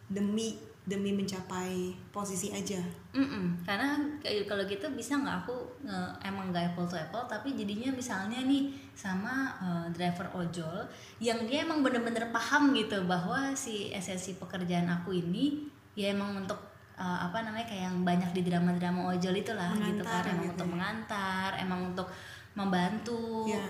demi 0.07 0.53
demi 0.81 1.13
mencapai 1.13 1.93
posisi 2.09 2.49
aja 2.49 2.81
Mm-mm. 3.13 3.61
karena 3.61 3.95
kayak 4.17 4.49
kalau 4.49 4.65
gitu 4.65 4.81
bisa 4.91 5.13
nggak 5.15 5.45
aku 5.45 5.53
nge- 5.81 6.13
emang 6.23 6.49
nggak 6.49 6.73
apple 6.73 6.85
to 6.85 6.97
apple 6.97 7.21
tapi 7.23 7.53
jadinya 7.53 7.93
misalnya 7.93 8.41
nih 8.41 8.73
sama 8.93 9.53
eh, 9.57 9.85
driver 9.93 10.25
ojol 10.33 10.81
yang 11.17 11.37
dia 11.45 11.61
emang 11.61 11.85
bener-bener 11.85 12.29
paham 12.29 12.73
gitu 12.73 12.97
bahwa 13.05 13.53
si 13.53 13.93
esensi 13.93 14.35
pekerjaan 14.35 14.89
aku 14.89 15.13
ini 15.13 15.69
ya 15.93 16.11
emang 16.11 16.33
untuk 16.35 16.57
eh, 16.97 17.17
apa 17.21 17.45
namanya 17.45 17.65
kayak 17.65 17.83
yang 17.87 17.97
banyak 18.01 18.29
di 18.33 18.41
drama-drama 18.41 19.13
ojol 19.13 19.33
itulah 19.33 19.69
gitu 19.75 20.01
Mengantar 20.01 20.21
kan 20.25 20.33
emang 20.33 20.41
gitu 20.41 20.51
untuk 20.51 20.65
ya. 20.65 20.71
mengantar 20.73 21.49
emang 21.57 21.79
untuk 21.93 22.07
membantu 22.53 23.47
ya 23.47 23.63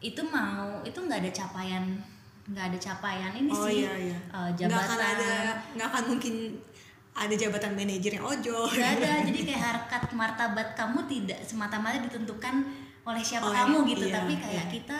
itu 0.00 0.20
mau 0.24 0.80
itu 0.82 0.96
nggak 0.96 1.20
ada 1.20 1.30
capaian 1.30 1.84
nggak 2.50 2.64
ada 2.72 2.78
capaian 2.80 3.32
ini 3.36 3.50
oh 3.52 3.68
sih 3.68 3.84
iya 3.84 3.92
iya 4.10 4.18
eh, 4.18 4.48
nggak 4.56 4.66
akan 4.66 4.98
jabatan 4.98 4.98
ada 4.98 5.32
nggak 5.76 5.88
akan 5.92 6.04
mungkin 6.16 6.34
ada 7.10 7.34
jabatan 7.34 7.72
manajer 7.74 8.16
yang 8.16 8.24
ojol 8.24 8.70
Gak 8.70 9.02
ada, 9.02 9.20
jadi 9.28 9.40
kayak 9.44 9.62
harkat 9.62 10.02
martabat 10.14 10.78
kamu 10.78 11.04
tidak 11.10 11.42
semata-mata 11.42 11.98
ditentukan 12.06 12.64
oleh 13.02 13.22
siapa 13.22 13.50
Oleh- 13.50 13.58
kamu 13.66 13.76
gitu, 13.92 14.04
iya, 14.08 14.14
tapi 14.22 14.34
kayak 14.38 14.66
iya. 14.70 14.72
kita 14.72 14.98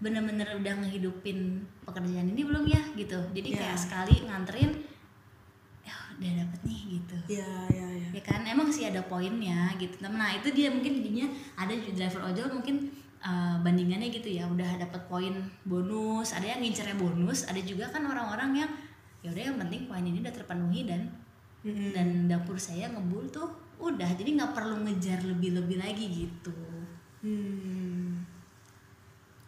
bener-bener 0.00 0.48
udah 0.56 0.74
ngehidupin 0.80 1.60
pekerjaan 1.84 2.32
ini 2.32 2.42
belum 2.42 2.64
ya 2.64 2.80
gitu. 2.96 3.20
Jadi 3.36 3.48
Iya. 3.52 3.58
kayak 3.60 3.78
sekali 3.78 4.14
nganterin, 4.24 4.72
udah 6.20 6.32
dapet 6.44 6.60
nih 6.68 6.80
gitu. 7.00 7.16
ya 7.40 7.48
ya 7.72 7.86
ya 7.96 8.08
Ya 8.12 8.22
kan, 8.26 8.44
emang 8.44 8.68
sih 8.68 8.84
ada 8.84 9.00
poinnya 9.08 9.72
gitu. 9.80 9.96
Nah 10.04 10.36
itu 10.36 10.52
dia 10.52 10.68
mungkin 10.68 11.00
jadinya 11.00 11.26
ada 11.56 11.72
driver 11.72 12.28
ojol 12.28 12.60
mungkin 12.60 12.92
uh, 13.24 13.56
bandingannya 13.64 14.12
gitu 14.12 14.28
ya, 14.28 14.44
udah 14.44 14.76
dapet 14.76 15.00
poin 15.08 15.32
bonus, 15.64 16.36
ada 16.36 16.44
yang 16.44 16.60
ngincernya 16.60 17.00
bonus, 17.00 17.48
ada 17.48 17.58
juga 17.64 17.88
kan 17.88 18.04
orang-orang 18.04 18.66
yang 18.66 18.70
ya 19.20 19.28
udah 19.32 19.44
yang 19.52 19.56
penting 19.60 19.84
poin 19.88 20.04
ini 20.04 20.20
udah 20.20 20.32
terpenuhi 20.32 20.88
dan 20.88 21.08
Mm-mm. 21.60 21.92
dan 21.92 22.08
dapur 22.24 22.56
saya 22.56 22.88
ngebul 22.88 23.28
tuh 23.28 23.48
udah 23.80 24.08
jadi 24.16 24.36
nggak 24.36 24.52
perlu 24.56 24.80
ngejar 24.84 25.20
lebih-lebih 25.24 25.76
lagi 25.80 26.06
gitu 26.08 26.52
hmm 27.20 28.24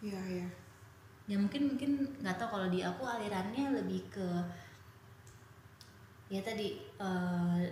ya 0.05 0.19
ya 0.29 0.47
ya 1.25 1.35
mungkin 1.39 1.73
mungkin 1.73 2.05
nggak 2.21 2.35
tahu 2.37 2.59
kalau 2.59 2.67
di 2.69 2.85
aku 2.85 3.01
alirannya 3.07 3.81
lebih 3.81 4.05
ke 4.13 4.27
ya 6.33 6.41
tadi 6.41 6.73
eh, 6.97 7.63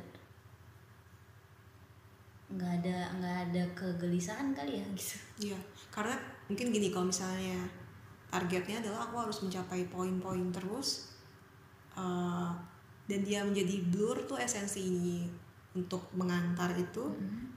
nggak 2.51 2.71
ada 2.83 2.97
nggak 3.17 3.37
ada 3.47 3.63
kegelisahan 3.73 4.51
kali 4.51 4.83
ya 4.83 4.85
gitu 4.93 5.15
Iya, 5.49 5.59
karena 5.89 6.13
mungkin 6.45 6.67
gini 6.69 6.91
kalau 6.91 7.07
misalnya 7.07 7.63
targetnya 8.27 8.83
adalah 8.83 9.07
aku 9.07 9.15
harus 9.23 9.39
mencapai 9.41 9.87
poin-poin 9.87 10.51
terus, 10.51 11.15
eh, 11.95 12.51
dan 13.09 13.19
dia 13.25 13.41
menjadi 13.43 13.75
blur 13.89 14.23
tuh 14.27 14.37
esensi 14.37 15.25
untuk 15.73 16.03
mengantar 16.13 16.75
itu 16.75 17.03
Mm. 17.07 17.47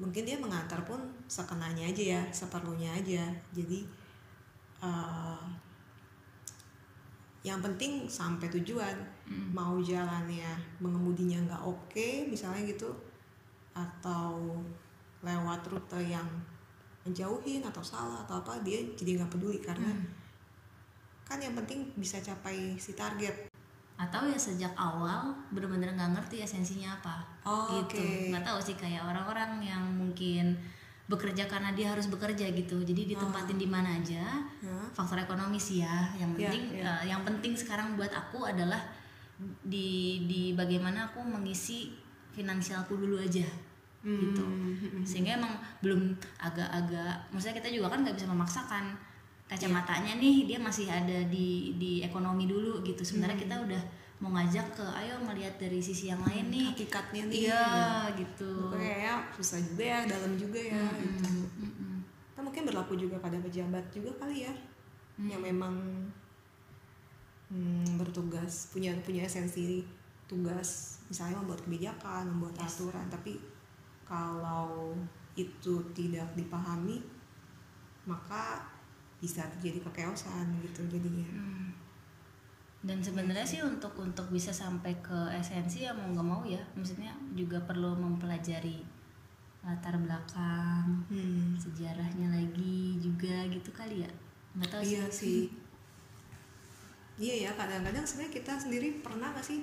mungkin 0.00 0.22
dia 0.24 0.36
mengantar 0.40 0.80
pun 0.84 0.96
sekenanya 1.28 1.84
aja 1.84 2.02
ya 2.16 2.22
seperlunya 2.32 2.88
aja 2.94 3.24
jadi 3.52 3.80
eh, 4.80 5.40
yang 7.40 7.60
penting 7.64 8.04
sampai 8.08 8.48
tujuan. 8.60 8.96
Mm. 9.30 9.54
mau 9.54 9.78
jalannya 9.78 10.58
mengemudinya 10.82 11.38
nggak 11.46 11.62
oke 11.62 12.26
misalnya 12.26 12.66
gitu 12.66 12.90
atau 13.70 14.58
lewat 15.22 15.62
rute 15.70 16.02
yang 16.02 16.26
menjauhin 17.06 17.62
atau 17.62 17.78
salah 17.78 18.26
atau 18.26 18.42
apa 18.42 18.58
dia 18.66 18.82
jadi 18.98 19.22
nggak 19.22 19.30
peduli 19.30 19.62
karena 19.62 19.86
Mm. 19.86 20.10
kan 21.30 21.38
yang 21.38 21.54
penting 21.54 21.86
bisa 21.94 22.18
capai 22.18 22.74
si 22.74 22.98
target. 22.98 23.46
Atau 23.94 24.26
ya 24.26 24.34
sejak 24.34 24.74
awal 24.74 25.30
bener-bener 25.54 25.94
nggak 25.94 26.10
ngerti 26.18 26.42
esensinya 26.42 26.98
apa. 26.98 27.22
Oh, 27.46 27.70
gitu. 27.86 28.02
nggak 28.34 28.42
tahu 28.42 28.58
sih 28.58 28.74
kayak 28.74 29.06
orang-orang 29.06 29.62
yang 29.62 29.84
mungkin 29.94 30.58
bekerja 31.10 31.44
karena 31.44 31.74
dia 31.74 31.90
harus 31.90 32.06
bekerja 32.06 32.46
gitu. 32.50 32.78
Jadi 32.80 33.10
ditempatin 33.10 33.58
di 33.58 33.66
mana 33.66 33.98
aja 33.98 34.46
faktor 34.94 35.18
ekonomi 35.18 35.58
sih 35.58 35.82
ya. 35.82 36.06
Yang 36.14 36.30
Iya, 36.30 36.38
penting 36.46 36.62
iya. 36.72 36.84
eh, 36.86 37.02
yang 37.10 37.20
penting 37.20 37.52
sekarang 37.52 37.98
buat 37.98 38.10
aku 38.10 38.46
adalah 38.46 38.78
di 39.60 39.88
di 40.24 40.54
bagaimana 40.54 41.10
aku 41.10 41.20
mengisi 41.20 41.90
finansialku 42.30 42.94
dulu 42.94 43.18
aja 43.18 43.42
gitu. 44.00 44.40
Hmm, 44.40 45.02
sehingga 45.02 45.36
emang 45.36 45.52
belum 45.82 46.14
agak-agak 46.40 47.28
maksudnya 47.28 47.58
kita 47.58 47.68
juga 47.68 47.90
kan 47.90 48.00
nggak 48.00 48.16
bisa 48.16 48.24
memaksakan 48.26 48.84
Iya. 48.86 48.98
kacamatanya 49.50 50.14
nih 50.16 50.46
dia 50.46 50.56
masih 50.56 50.86
ada 50.86 51.26
di 51.26 51.74
di 51.74 52.00
ekonomi 52.00 52.46
dulu 52.46 52.80
gitu. 52.80 53.02
Sementara 53.02 53.34
Hmm. 53.34 53.42
kita 53.42 53.54
udah 53.58 53.82
mau 54.20 54.30
ngajak 54.36 54.76
ke 54.76 54.84
ayo 55.00 55.16
melihat 55.24 55.56
dari 55.56 55.80
sisi 55.80 56.12
yang 56.12 56.20
lain 56.20 56.52
nih 56.52 56.68
hakikatnya 56.70 57.22
nih 57.32 57.38
iya 57.48 57.64
ya. 58.04 58.20
gitu 58.20 58.68
kayak 58.68 59.32
susah 59.32 59.56
juga 59.64 59.80
ya 59.82 59.98
dalam 60.04 60.36
juga 60.36 60.60
ya 60.60 60.84
gitu. 61.00 61.24
Mm, 61.24 61.48
mm, 61.56 61.72
mm. 61.72 61.98
Nah, 62.36 62.42
mungkin 62.44 62.62
berlaku 62.68 62.96
juga 62.96 63.16
pada 63.16 63.40
pejabat 63.40 63.84
juga 63.90 64.12
kali 64.20 64.44
ya 64.44 64.54
Hmm. 65.16 65.28
yang 65.28 65.42
memang 65.44 65.76
hmm, 67.52 68.00
bertugas 68.00 68.72
punya 68.72 68.96
punya 69.04 69.28
esensi 69.28 69.84
tugas 70.24 71.02
misalnya 71.12 71.42
membuat 71.42 71.60
kebijakan 71.66 72.24
membuat 72.30 72.56
Yes. 72.56 72.80
aturan 72.80 73.04
tapi 73.12 73.36
kalau 74.06 74.96
itu 75.36 75.74
tidak 75.92 76.24
dipahami 76.32 77.04
maka 78.06 78.64
bisa 79.20 79.44
terjadi 79.58 79.84
kekeosan 79.84 80.48
gitu 80.64 80.80
jadinya 80.88 81.28
Hmm. 81.28 81.68
Dan 82.80 83.04
sebenarnya 83.04 83.44
sih 83.44 83.60
untuk 83.60 83.92
untuk 84.00 84.32
bisa 84.32 84.56
sampai 84.56 84.96
ke 85.04 85.28
esensi 85.36 85.84
ya 85.84 85.92
mau 85.92 86.08
nggak 86.16 86.26
mau 86.26 86.42
ya 86.48 86.60
maksudnya 86.72 87.12
juga 87.36 87.60
perlu 87.68 87.92
mempelajari 87.92 88.80
latar 89.60 89.92
belakang 90.00 91.04
hmm. 91.12 91.60
sejarahnya 91.60 92.32
lagi 92.32 92.96
juga 92.96 93.44
gitu 93.52 93.68
kali 93.76 94.08
ya. 94.08 94.10
Nggak 94.56 94.70
tahu 94.72 94.82
iya 94.82 95.04
sih. 95.12 95.52
iya 97.20 97.48
ya 97.48 97.50
kadang-kadang 97.52 98.00
sebenarnya 98.00 98.40
kita 98.40 98.52
sendiri 98.56 99.04
pernah 99.04 99.28
gak 99.36 99.44
sih 99.44 99.60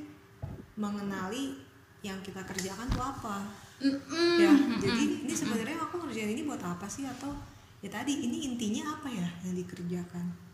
mengenali 0.77 1.58
yang 2.06 2.21
kita 2.21 2.45
kerjakan 2.45 2.86
tuh 2.93 3.01
apa? 3.01 3.49
Mm-mm. 3.77 4.41
ya 4.41 4.49
jadi 4.82 5.25
ini 5.25 5.34
sebenarnya 5.34 5.77
aku 5.77 6.01
ngerjain 6.01 6.38
ini 6.38 6.45
buat 6.45 6.62
apa 6.62 6.86
sih? 6.86 7.10
Atau 7.10 7.34
ya 7.82 7.89
tadi 7.89 8.13
ini 8.13 8.53
intinya 8.53 8.93
apa 8.93 9.10
ya 9.10 9.25
yang 9.41 9.58
dikerjakan 9.58 10.46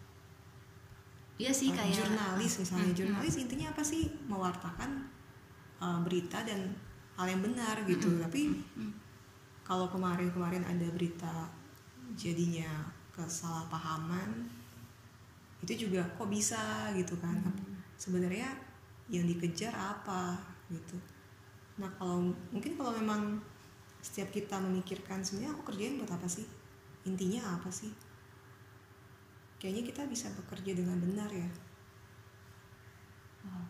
iya 1.41 1.49
sih 1.49 1.73
Uh, 1.73 1.75
kayak 1.77 1.93
jurnalis 1.93 2.61
misalnya. 2.61 2.91
Mm, 2.93 2.97
jurnalis 2.97 3.35
intinya 3.41 3.67
apa 3.73 3.81
sih? 3.81 4.09
Mewartakan 4.29 4.91
uh, 5.81 5.99
berita 6.05 6.45
dan 6.45 6.73
hal 7.17 7.25
yang 7.29 7.41
benar 7.41 7.81
gitu. 7.89 8.21
Tapi 8.21 8.61
kalau 9.65 9.89
kemarin-kemarin 9.89 10.61
ada 10.65 10.87
berita 10.93 11.49
jadinya 12.13 12.85
kesalahpahaman 13.15 14.49
itu 15.63 15.87
juga 15.87 16.03
kok 16.13 16.29
bisa 16.29 16.91
gitu 16.93 17.17
kan? 17.17 17.39
Sebenarnya 17.97 18.51
yang 19.09 19.25
dikejar 19.25 19.73
apa 19.73 20.37
gitu. 20.69 20.97
Nah 21.79 21.89
kalau 21.97 22.29
mungkin 22.53 22.77
kalau 22.77 22.93
memang 22.93 23.41
setiap 24.03 24.29
kita 24.35 24.59
memikirkan 24.59 25.23
sebenarnya 25.23 25.55
aku 25.55 25.63
kerjain 25.71 25.97
buat 25.97 26.11
apa 26.11 26.27
sih? 26.27 26.45
Intinya 27.07 27.57
apa 27.57 27.71
sih 27.71 27.91
kayaknya 29.63 29.87
kita 29.87 30.03
bisa 30.05 30.27
bekerja 30.35 30.75
dengan 30.75 30.99
benar 30.99 31.31
ya 31.31 31.47
Wow. 33.43 33.63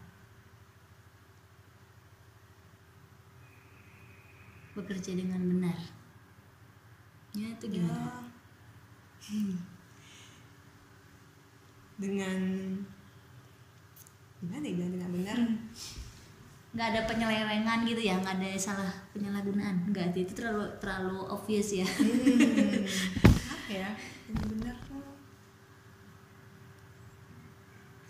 bekerja 4.73 5.13
dengan 5.13 5.37
benar 5.43 5.77
ya 7.33 7.45
itu 7.47 7.65
gimana 7.69 8.25
Ya. 9.23 9.29
Hmm. 9.29 9.55
dengan 11.95 12.39
gimana 14.41 14.65
ya 14.65 14.75
dengan 14.89 15.11
benar 15.13 15.37
nggak 16.73 16.87
ada 16.89 17.01
penyelewengan 17.05 17.85
gitu 17.85 18.01
ya 18.01 18.17
nggak 18.17 18.35
ada 18.41 18.49
salah 18.57 18.89
penyalahgunaan 19.13 19.93
nggak 19.93 20.09
itu 20.17 20.33
terlalu 20.33 20.65
terlalu 20.81 21.21
obvious 21.29 21.69
ya 21.77 21.85
Hmm. 21.85 22.81
apa 23.53 23.69
ya 23.69 23.89
benar 24.27 24.75
tuh 24.85 25.05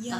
ya 0.03 0.17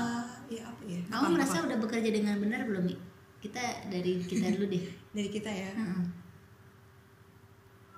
ya 0.48 0.64
apa 0.64 0.82
ya 0.86 1.02
kamu 1.04 1.24
Apa- 1.28 1.34
merasa 1.34 1.56
apa? 1.60 1.66
udah 1.68 1.78
bekerja 1.80 2.10
dengan 2.10 2.36
benar 2.40 2.64
belum 2.64 2.84
Mi? 2.86 2.96
kita 3.40 3.60
dari 3.92 4.18
kita 4.18 4.56
dulu 4.56 4.72
deh 4.72 4.86
dari 5.16 5.28
kita 5.28 5.52
ya 5.52 5.70
Heeh. 5.74 6.04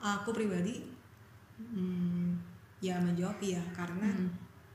aku 0.02 0.30
pribadi 0.32 0.82
hmm, 1.58 2.34
ya 2.80 2.98
menjawab 2.98 3.38
ya 3.40 3.62
karena 3.72 4.10
Hmm. 4.10 4.30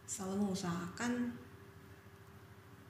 selalu 0.06 0.46
mengusahakan 0.46 1.30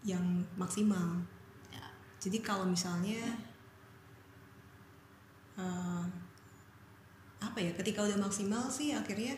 yang 0.03 0.25
maksimal 0.57 1.21
Ya. 1.69 1.85
jadi 2.19 2.41
kalau 2.41 2.65
misalnya 2.65 3.37
eh, 5.57 6.05
apa 7.41 7.59
ya 7.59 7.73
ketika 7.73 8.01
udah 8.03 8.19
maksimal 8.19 8.69
sih 8.69 8.93
akhirnya 8.93 9.37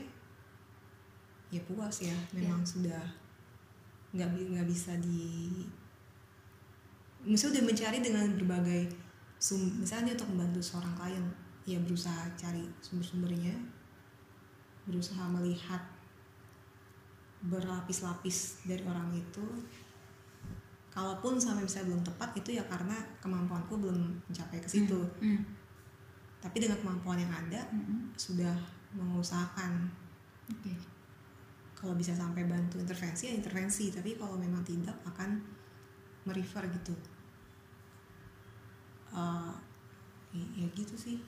ya 1.51 1.61
puas 1.67 2.01
ya 2.01 2.15
memang 2.33 2.63
sudah 2.63 3.03
nggak 4.13 4.29
nggak 4.29 4.69
bisa 4.69 4.93
di 5.01 5.49
misalnya 7.25 7.59
udah 7.59 7.65
mencari 7.71 7.99
dengan 8.03 8.27
berbagai 8.37 8.83
sum 9.39 9.81
misalnya 9.81 10.15
untuk 10.15 10.29
membantu 10.35 10.61
seorang 10.63 10.95
klien 10.99 11.25
ya 11.65 11.79
berusaha 11.79 12.27
cari 12.35 12.67
sumber-sumbernya 12.83 13.55
berusaha 14.87 15.23
melihat 15.31 15.81
berlapis-lapis 17.43 18.63
dari 18.67 18.83
orang 18.87 19.11
itu 19.15 19.43
kalaupun 20.93 21.41
sampai 21.41 21.65
bisa 21.67 21.83
belum 21.83 22.05
tepat 22.05 22.37
itu 22.39 22.55
ya 22.59 22.63
karena 22.69 22.95
kemampuanku 23.19 23.79
belum 23.81 23.99
mencapai 24.29 24.59
ke 24.63 24.69
situ 24.69 25.01
Hmm. 25.19 25.43
tapi 26.43 26.59
dengan 26.59 26.79
kemampuan 26.83 27.19
yang 27.23 27.33
ada 27.33 27.63
Hmm. 27.71 28.11
sudah 28.19 28.55
mengusahakan 28.95 29.89
Oke. 30.53 30.75
Kalau 31.83 31.99
bisa 31.99 32.15
sampai 32.15 32.47
bantu 32.47 32.79
intervensi 32.79 33.27
ya 33.27 33.35
intervensi. 33.35 33.91
Tapi 33.91 34.15
kalau 34.15 34.39
memang 34.39 34.63
tidak 34.63 34.95
akan 35.03 35.43
merefer 36.23 36.63
gitu. 36.71 36.95
Eh, 39.11 39.53
ya, 40.31 40.47
ya 40.63 40.67
gitu 40.79 40.95
sih. 40.95 41.19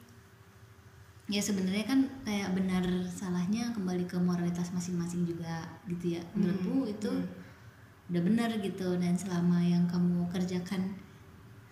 Ya 1.27 1.43
sebenarnya 1.43 1.83
kan 1.83 2.01
kayak 2.23 2.55
benar 2.55 2.85
salahnya 3.11 3.75
kembali 3.75 4.07
ke 4.07 4.15
moralitas 4.23 4.71
masing-masing 4.71 5.27
juga 5.27 5.67
gitu 5.91 6.15
ya. 6.15 6.23
Menurutku 6.39 6.87
Hmm, 6.87 6.95
itu 6.95 7.11
hmm. 7.11 8.09
udah 8.15 8.23
benar 8.23 8.51
gitu. 8.63 8.95
Dan 9.03 9.19
selama 9.19 9.59
yang 9.59 9.91
kamu 9.91 10.31
kerjakan 10.31 10.95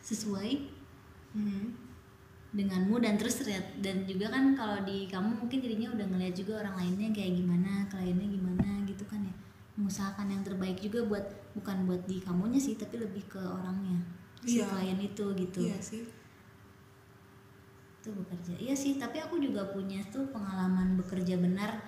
sesuai 0.03 0.83
Hmm. 1.33 1.72
Denganmu 2.53 3.00
dan 3.00 3.16
terus 3.16 3.40
dan 3.80 4.05
juga 4.05 4.28
kan 4.28 4.53
kalau 4.53 4.84
di 4.84 5.09
kamu 5.09 5.40
mungkin 5.40 5.59
jadinya 5.64 5.88
udah 5.96 6.07
ngeliat 6.12 6.34
juga 6.36 6.61
orang 6.61 6.84
lainnya 6.84 7.09
kayak 7.16 7.32
gimana 7.40 7.88
kliennya 7.88 8.28
gimana 8.28 8.68
gitu 8.84 9.05
kan 9.09 9.24
ya. 9.24 9.34
Mengusahakan 9.80 10.28
yang 10.28 10.44
terbaik 10.44 10.76
juga 10.84 11.00
buat 11.09 11.24
bukan 11.57 11.88
buat 11.88 12.05
di 12.05 12.20
kamunya 12.20 12.61
sih 12.61 12.76
tapi 12.76 13.00
lebih 13.00 13.24
ke 13.24 13.40
orangnya 13.40 13.96
si 14.44 14.61
Iya. 14.61 14.68
klien 14.68 15.00
itu 15.00 15.24
gitu. 15.32 15.61
Iya 15.64 15.78
sih. 15.80 16.05
Itu 18.05 18.12
bekerja. 18.12 18.53
Iya 18.61 18.74
sih 18.76 19.00
tapi 19.00 19.16
aku 19.24 19.40
juga 19.40 19.72
punya 19.72 20.05
tuh 20.12 20.28
pengalaman 20.28 21.00
bekerja 21.00 21.40
benar. 21.40 21.80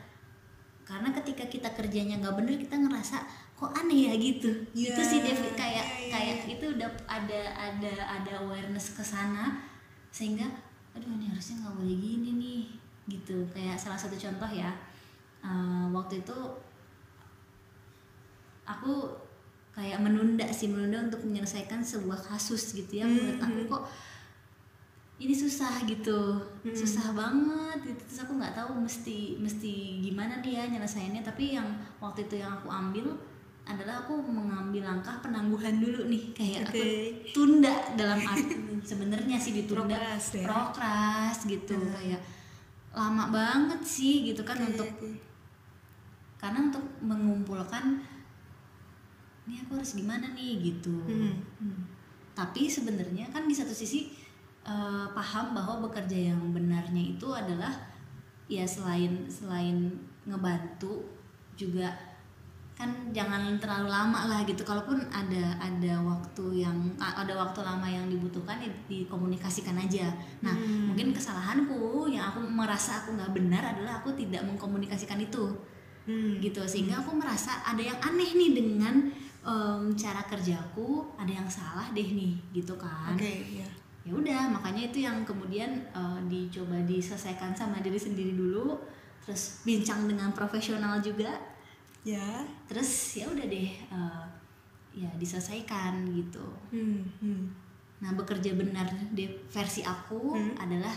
Karena 0.88 1.12
ketika 1.12 1.44
kita 1.44 1.76
kerjanya 1.76 2.24
nggak 2.24 2.36
bener 2.40 2.56
kita 2.56 2.80
ngerasa 2.80 3.20
kok 3.52 3.72
aneh 3.76 4.08
ya? 4.08 4.12
gitu. 4.16 4.48
Iya, 4.72 4.96
itu 4.96 5.02
sih 5.04 5.20
Devi 5.20 5.48
kayak 5.52 5.84
iya, 5.84 5.84
iya, 6.00 6.12
kayak 6.12 6.36
iya. 6.48 6.52
itu 6.56 6.64
udah 6.72 6.88
ada 7.04 7.40
ada 7.52 7.92
ada 8.16 8.32
awareness 8.40 8.96
ke 8.96 9.04
sana 9.04 9.73
sehingga 10.14 10.46
aduh 10.94 11.10
ini 11.10 11.26
harusnya 11.26 11.58
nggak 11.58 11.74
boleh 11.74 11.96
gini 11.98 12.30
nih 12.38 12.62
gitu 13.10 13.42
kayak 13.50 13.74
salah 13.74 13.98
satu 13.98 14.14
contoh 14.14 14.46
ya 14.48 14.70
eh, 15.42 15.86
waktu 15.90 16.22
itu 16.22 16.38
aku 18.64 19.10
kayak 19.74 19.98
menunda 20.00 20.46
sih 20.48 20.70
menunda 20.70 21.02
untuk 21.02 21.26
menyelesaikan 21.26 21.82
sebuah 21.82 22.16
kasus 22.24 22.72
gitu 22.72 23.02
ya 23.02 23.04
menurut 23.04 23.42
aku 23.42 23.58
Mhm. 23.60 23.68
kok 23.68 23.84
ini 25.14 25.34
susah 25.34 25.82
gitu 25.84 26.38
Mhm. 26.62 26.72
susah 26.72 27.10
banget 27.12 27.78
gitu 27.84 28.00
terus 28.06 28.20
aku 28.22 28.32
nggak 28.34 28.54
tahu 28.54 28.70
mesti 28.78 29.18
mesti 29.36 29.72
gimana 30.00 30.38
nih 30.40 30.52
ya 30.54 30.64
nyelesainnya 30.70 31.20
tapi 31.20 31.54
yang 31.54 31.66
waktu 31.98 32.24
itu 32.24 32.38
yang 32.38 32.54
aku 32.54 32.70
ambil 32.70 33.18
adalah 33.64 34.04
aku 34.04 34.20
mengambil 34.20 34.84
langkah 34.84 35.16
penangguhan 35.18 35.80
dulu 35.80 36.04
nih 36.06 36.36
kayak 36.36 36.68
aku 36.68 36.76
Oke. 36.76 36.88
tunda 37.32 37.72
dalam 37.96 38.20
arti 38.20 38.54
sebenarnya 38.92 39.36
sih 39.36 39.56
ditunda 39.56 39.96
Prokras 39.96 40.24
ya? 40.30 40.44
prokras 40.44 41.36
gitu 41.44 41.72
Hmm. 41.74 41.88
kayak 41.90 42.20
lama 42.92 43.24
banget 43.28 43.80
sih 43.80 44.22
gitu 44.24 44.44
kan 44.44 44.54
Oke, 44.56 44.68
untuk 44.70 44.88
karena 46.36 46.68
untuk 46.68 46.84
mengumpulkan 47.00 48.04
ini 49.44 49.60
aku 49.60 49.76
harus 49.76 49.92
gimana 49.94 50.28
nih 50.30 50.60
gitu 50.62 50.94
Hmm. 51.02 51.40
Hmm. 51.56 51.82
tapi 52.32 52.68
sebenarnya 52.68 53.28
kan 53.30 53.44
di 53.44 53.54
satu 53.54 53.72
sisi 53.72 54.12
eh, 54.62 55.06
paham 55.10 55.52
bahwa 55.52 55.84
bekerja 55.84 56.32
yang 56.32 56.52
benarnya 56.52 57.16
itu 57.16 57.28
adalah 57.28 57.72
ya 58.44 58.64
selain 58.64 59.24
selain 59.24 59.88
ngebantu 60.24 61.00
juga 61.54 61.88
kan 62.74 62.90
jangan 63.14 63.54
terlalu 63.62 63.86
lama 63.86 64.26
lah 64.26 64.42
gitu 64.42 64.66
kalaupun 64.66 64.98
ada 65.06 65.54
ada 65.62 65.94
waktu 66.02 66.66
yang 66.66 66.74
ada 66.98 67.30
waktu 67.30 67.62
lama 67.62 67.86
yang 67.86 68.10
dibutuhkan 68.10 68.58
ya 68.58 68.70
dikomunikasikan 68.90 69.78
aja 69.78 70.10
nah 70.42 70.50
Hmm. 70.50 70.90
mungkin 70.90 71.14
kesalahanku 71.14 72.10
yang 72.10 72.34
aku 72.34 72.42
merasa 72.42 73.06
aku 73.06 73.14
nggak 73.14 73.30
benar 73.30 73.62
adalah 73.62 74.02
aku 74.02 74.10
tidak 74.18 74.42
mengkomunikasikan 74.42 75.22
itu 75.22 75.54
Hmm. 76.04 76.36
gitu 76.36 76.60
sehingga 76.66 77.00
aku 77.00 77.14
merasa 77.16 77.62
ada 77.64 77.80
yang 77.80 77.96
aneh 78.02 78.34
nih 78.34 78.50
dengan 78.52 79.08
em, 79.40 79.82
cara 79.94 80.20
kerjaku 80.26 81.14
ada 81.16 81.30
yang 81.30 81.48
salah 81.48 81.88
deh 81.94 82.08
nih 82.10 82.36
gitu 82.52 82.74
kan 82.76 83.14
Oke, 83.14 83.62
ya. 83.62 83.68
ya 84.02 84.12
udah 84.12 84.50
makanya 84.50 84.90
itu 84.90 85.00
yang 85.00 85.22
kemudian 85.22 85.70
eh, 85.94 86.18
dicoba 86.28 86.82
diselesaikan 86.84 87.54
sama 87.54 87.80
diri 87.80 87.96
sendiri 87.96 88.34
dulu 88.34 88.76
terus 89.24 89.62
bincang 89.64 90.04
dengan 90.04 90.34
profesional 90.36 91.00
juga 91.00 91.32
Ya. 92.04 92.44
terus 92.64 92.86
ya 93.16 93.24
udah 93.26 93.44
deh 93.44 93.70
eh, 93.72 94.24
ya 94.92 95.08
diselesaikan 95.16 96.04
gitu 96.06 96.44
Hmm. 96.68 97.00
Hmm. 97.18 97.48
nah 97.98 98.12
bekerja 98.12 98.52
benar 98.54 98.84
di 99.10 99.24
versi 99.48 99.80
aku 99.80 100.36
Hmm. 100.36 100.52
adalah 100.54 100.92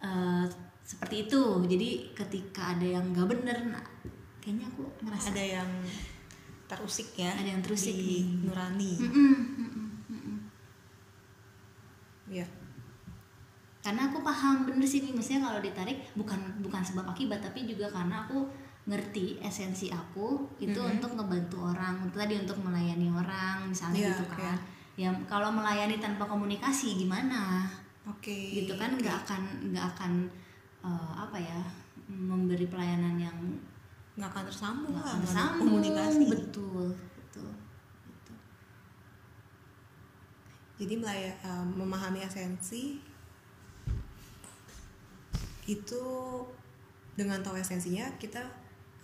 eh, 0.00 0.44
seperti 0.82 1.24
itu 1.24 1.40
jadi 1.64 1.90
ketika 2.12 2.74
ada 2.74 2.84
yang 2.84 3.08
nggak 3.08 3.28
bener 3.30 3.56
nah, 3.68 3.84
kayaknya 4.36 4.66
aku 4.68 4.82
ngerasa 5.00 5.30
Ada 5.30 5.44
yang 5.58 5.70
terusik 6.66 7.08
ya. 7.14 7.30
Ada 7.30 7.48
yang 7.52 7.62
terusik 7.62 7.92
di 7.92 8.04
nih. 8.18 8.24
nurani. 8.42 8.92
Mm-mm, 8.98 9.34
mm-mm, 9.54 9.88
mm-mm. 10.08 10.36
Ya. 12.28 12.46
karena 13.80 14.08
aku 14.08 14.22
paham 14.22 14.62
bener 14.64 14.82
sih 14.82 15.02
nih 15.02 15.10
maksudnya 15.10 15.42
kalau 15.42 15.58
ditarik 15.58 15.98
bukan 16.14 16.38
bukan 16.60 16.80
sebab 16.80 17.02
akibat 17.04 17.42
tapi 17.42 17.66
juga 17.66 17.90
karena 17.90 18.22
aku 18.22 18.46
ngerti 18.82 19.38
esensi 19.38 19.86
aku 19.88 20.42
itu 20.58 20.74
Mhm. 20.74 20.98
untuk 20.98 21.14
ngebantu 21.14 21.70
orang 21.70 22.02
tadi 22.10 22.34
untuk 22.36 22.58
melayani 22.58 23.08
orang 23.08 23.70
misalnya 23.70 23.98
Iya, 24.02 24.10
gitu 24.10 24.24
kan 24.34 24.56
ya 24.92 25.08
kalau 25.24 25.48
melayani 25.48 26.02
tanpa 26.02 26.26
komunikasi 26.26 26.98
gimana 26.98 27.64
Oke. 28.04 28.58
gitu 28.58 28.74
kan 28.74 28.98
nggak 28.98 29.22
akan 29.22 29.42
nggak 29.70 29.86
akan 29.94 30.12
eh, 30.82 31.12
apa 31.14 31.38
ya 31.38 31.62
memberi 32.10 32.66
pelayanan 32.66 33.14
yang 33.16 33.38
nggak 34.18 34.28
akan 34.28 34.44
tersambung 34.50 34.92
nggak 34.92 35.06
akan 35.06 35.16
nggak 35.16 35.30
ada 35.30 35.38
sambung 35.38 35.68
komunikasi. 35.78 36.24
betul 36.28 36.86
betul 37.16 37.50
betul 38.04 38.38
Jadi 40.76 40.94
melaya, 40.98 41.30
eh, 41.38 41.64
memahami 41.70 42.18
esensi 42.20 42.98
itu 45.62 46.04
dengan 47.14 47.38
tahu 47.38 47.54
esensinya 47.54 48.10
kita 48.18 48.42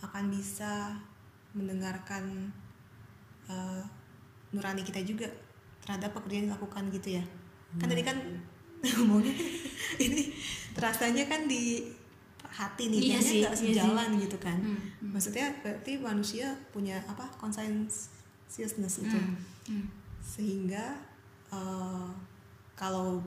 akan 0.02 0.30
bisa 0.30 0.94
mendengarkan 1.56 2.52
eh, 3.50 3.82
nurani 4.54 4.82
kita 4.84 5.02
juga 5.04 5.26
terhadap 5.82 6.14
pekerjaan 6.16 6.46
yang 6.46 6.48
dilakukan 6.54 6.84
gitu 6.94 7.08
ya. 7.18 7.24
Kan 7.76 7.88
tadi 7.90 8.02
kan 8.04 8.16
ngomongnya 8.96 9.34
ini 10.04 10.30
terasanya 10.72 11.26
kan 11.26 11.50
di 11.50 11.82
hati 12.48 12.90
nih, 12.90 12.98
Iya 13.12 13.18
sih, 13.20 13.38
nggak 13.44 13.54
iya 13.54 13.82
sejalan 13.82 14.10
gitu 14.18 14.38
kan. 14.40 14.58
Hmm, 14.58 14.78
hmm. 14.78 15.10
Maksudnya 15.14 15.46
berarti 15.62 16.00
manusia 16.00 16.54
punya 16.72 16.96
apa 17.06 17.26
conscientiousness 17.38 19.04
itu 19.04 19.18
Hmm, 19.18 19.36
hmm. 19.68 19.86
sehingga 20.22 20.96
eh, 21.52 22.08
kalau 22.78 23.20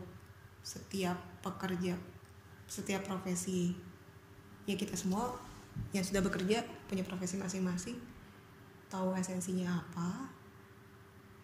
setiap 0.61 1.17
pekerja 1.41 1.97
setiap 2.69 3.03
profesi 3.03 3.75
ya 4.63 4.77
kita 4.77 4.95
semua 4.95 5.35
yang 5.91 6.03
sudah 6.03 6.23
bekerja 6.23 6.63
punya 6.87 7.03
profesi 7.03 7.35
masing-masing 7.35 7.97
tahu 8.91 9.15
esensinya 9.15 9.79
apa 9.79 10.27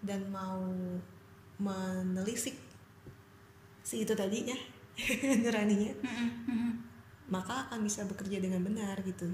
dan 0.04 0.28
mau 0.32 0.62
menelisik 1.58 2.56
si 3.82 4.04
itu 4.04 4.14
tadi 4.14 4.52
ya 4.52 4.58
nuraninya 5.44 5.94
maka 7.28 7.68
akan 7.68 7.84
bisa 7.84 8.08
bekerja 8.08 8.40
dengan 8.40 8.64
benar 8.64 9.00
gitu 9.04 9.28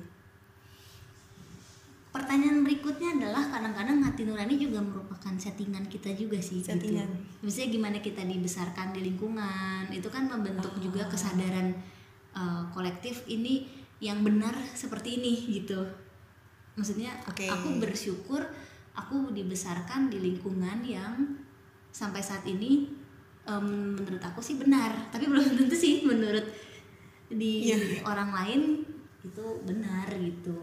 Pertanyaan 2.14 2.62
berikutnya 2.62 3.18
adalah 3.18 3.50
kadang-kadang 3.50 4.06
hati 4.06 4.30
nurani 4.30 4.54
juga 4.62 4.86
merupakan 4.86 5.34
settingan 5.34 5.90
kita 5.90 6.14
juga 6.14 6.38
sih. 6.38 6.62
Settingan. 6.62 7.10
Gitu. 7.10 7.42
Misalnya 7.42 7.70
gimana 7.74 7.98
kita 8.06 8.22
dibesarkan 8.22 8.94
di 8.94 9.02
lingkungan, 9.10 9.90
itu 9.90 10.06
kan 10.14 10.30
membentuk 10.30 10.78
juga 10.78 11.02
Ah. 11.02 11.10
kesadaran 11.10 11.74
uh, 12.38 12.70
kolektif 12.70 13.26
ini 13.26 13.66
yang 14.04 14.20
benar 14.22 14.52
seperti 14.76 15.18
ini 15.18 15.34
gitu. 15.56 15.80
Maksudnya 16.76 17.16
Oke. 17.24 17.48
aku 17.48 17.80
bersyukur 17.80 18.44
aku 18.94 19.32
dibesarkan 19.32 20.12
di 20.12 20.20
lingkungan 20.20 20.84
yang 20.84 21.16
sampai 21.90 22.20
saat 22.20 22.44
ini 22.44 22.92
em, 23.44 23.66
menurut 23.96 24.20
aku 24.20 24.44
sih 24.44 24.60
benar, 24.60 24.92
tapi 25.08 25.26
belum 25.26 25.44
tentu 25.58 25.74
sih 25.74 26.04
menurut 26.04 26.44
di 27.32 27.72
Iya. 27.72 28.04
orang 28.04 28.30
lain 28.30 28.62
itu 29.24 29.46
benar 29.64 30.06
gitu. 30.12 30.60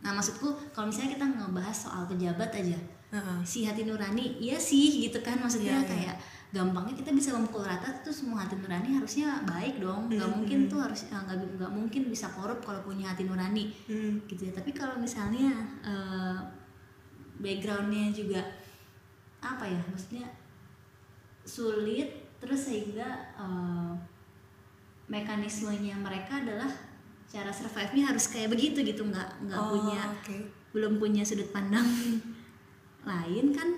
Nah 0.00 0.10
maksudku 0.12 0.48
kalau 0.72 0.88
misalnya 0.88 1.20
kita 1.20 1.26
ngebahas 1.28 1.76
soal 1.76 2.02
pejabat 2.04 2.50
aja, 2.50 2.78
Heeh. 3.10 3.38
si 3.44 3.64
hati 3.64 3.84
nurani, 3.84 4.40
iya 4.40 4.56
sih 4.56 5.04
gitu 5.04 5.20
kan 5.20 5.36
maksudnya 5.38 5.78
Iya, 5.78 5.82
iya. 5.82 5.90
kayak 5.90 6.16
gampangnya 6.54 6.94
kita 6.94 7.10
bisa 7.10 7.34
memukul 7.34 7.66
rata 7.66 7.90
tuh 7.98 8.14
semua 8.14 8.46
hati 8.46 8.54
nurani 8.54 8.94
harusnya 8.94 9.42
baik 9.42 9.82
dong, 9.82 10.06
nggak 10.06 10.22
Hmm, 10.22 10.36
mungkin 10.38 10.58
hmm. 10.64 10.70
tuh 10.70 10.78
harus 10.78 11.00
eh, 11.04 11.18
nggak 11.18 11.58
nggak 11.58 11.72
mungkin 11.74 12.02
bisa 12.06 12.30
korup 12.30 12.62
kalau 12.62 12.78
punya 12.80 13.10
hati 13.10 13.26
nurani 13.26 13.74
Hmm. 13.90 14.22
gitu 14.30 14.46
ya. 14.46 14.52
Tapi 14.54 14.70
kalau 14.70 14.94
misalnya 14.96 15.50
eh, 15.82 16.38
backgroundnya 17.36 18.14
juga 18.14 18.38
apa 19.42 19.66
ya, 19.66 19.82
maksudnya 19.90 20.24
sulit 21.42 22.08
terus 22.38 22.70
sehingga 22.70 23.08
eh, 23.34 23.92
mekanismenya 25.04 25.98
mereka 25.98 26.40
adalah 26.40 26.70
cara 27.28 27.50
survive-nya 27.50 28.08
harus 28.08 28.30
kayak 28.30 28.54
begitu 28.54 28.80
gitu 28.80 29.02
nggak 29.04 29.28
nggak 29.44 29.58
Oh, 29.58 29.68
punya 29.74 30.00
oke. 30.06 30.36
belum 30.72 30.96
punya 30.96 31.20
sudut 31.20 31.50
pandang 31.50 31.84
lain 33.10 33.52
kan 33.52 33.68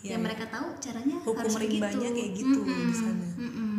Iya, 0.00 0.16
yang 0.16 0.20
iya. 0.24 0.26
mereka 0.32 0.44
tahu 0.48 0.66
caranya 0.80 1.16
Hukum 1.20 1.36
harus 1.44 1.54
begitu 1.56 1.72
rimbanya 1.76 2.08
kayak 2.16 2.30
gitu 2.32 2.58
Mm-mm, 2.64 2.88
di 2.88 2.94
sana. 2.96 3.26
mm-mm. 3.36 3.72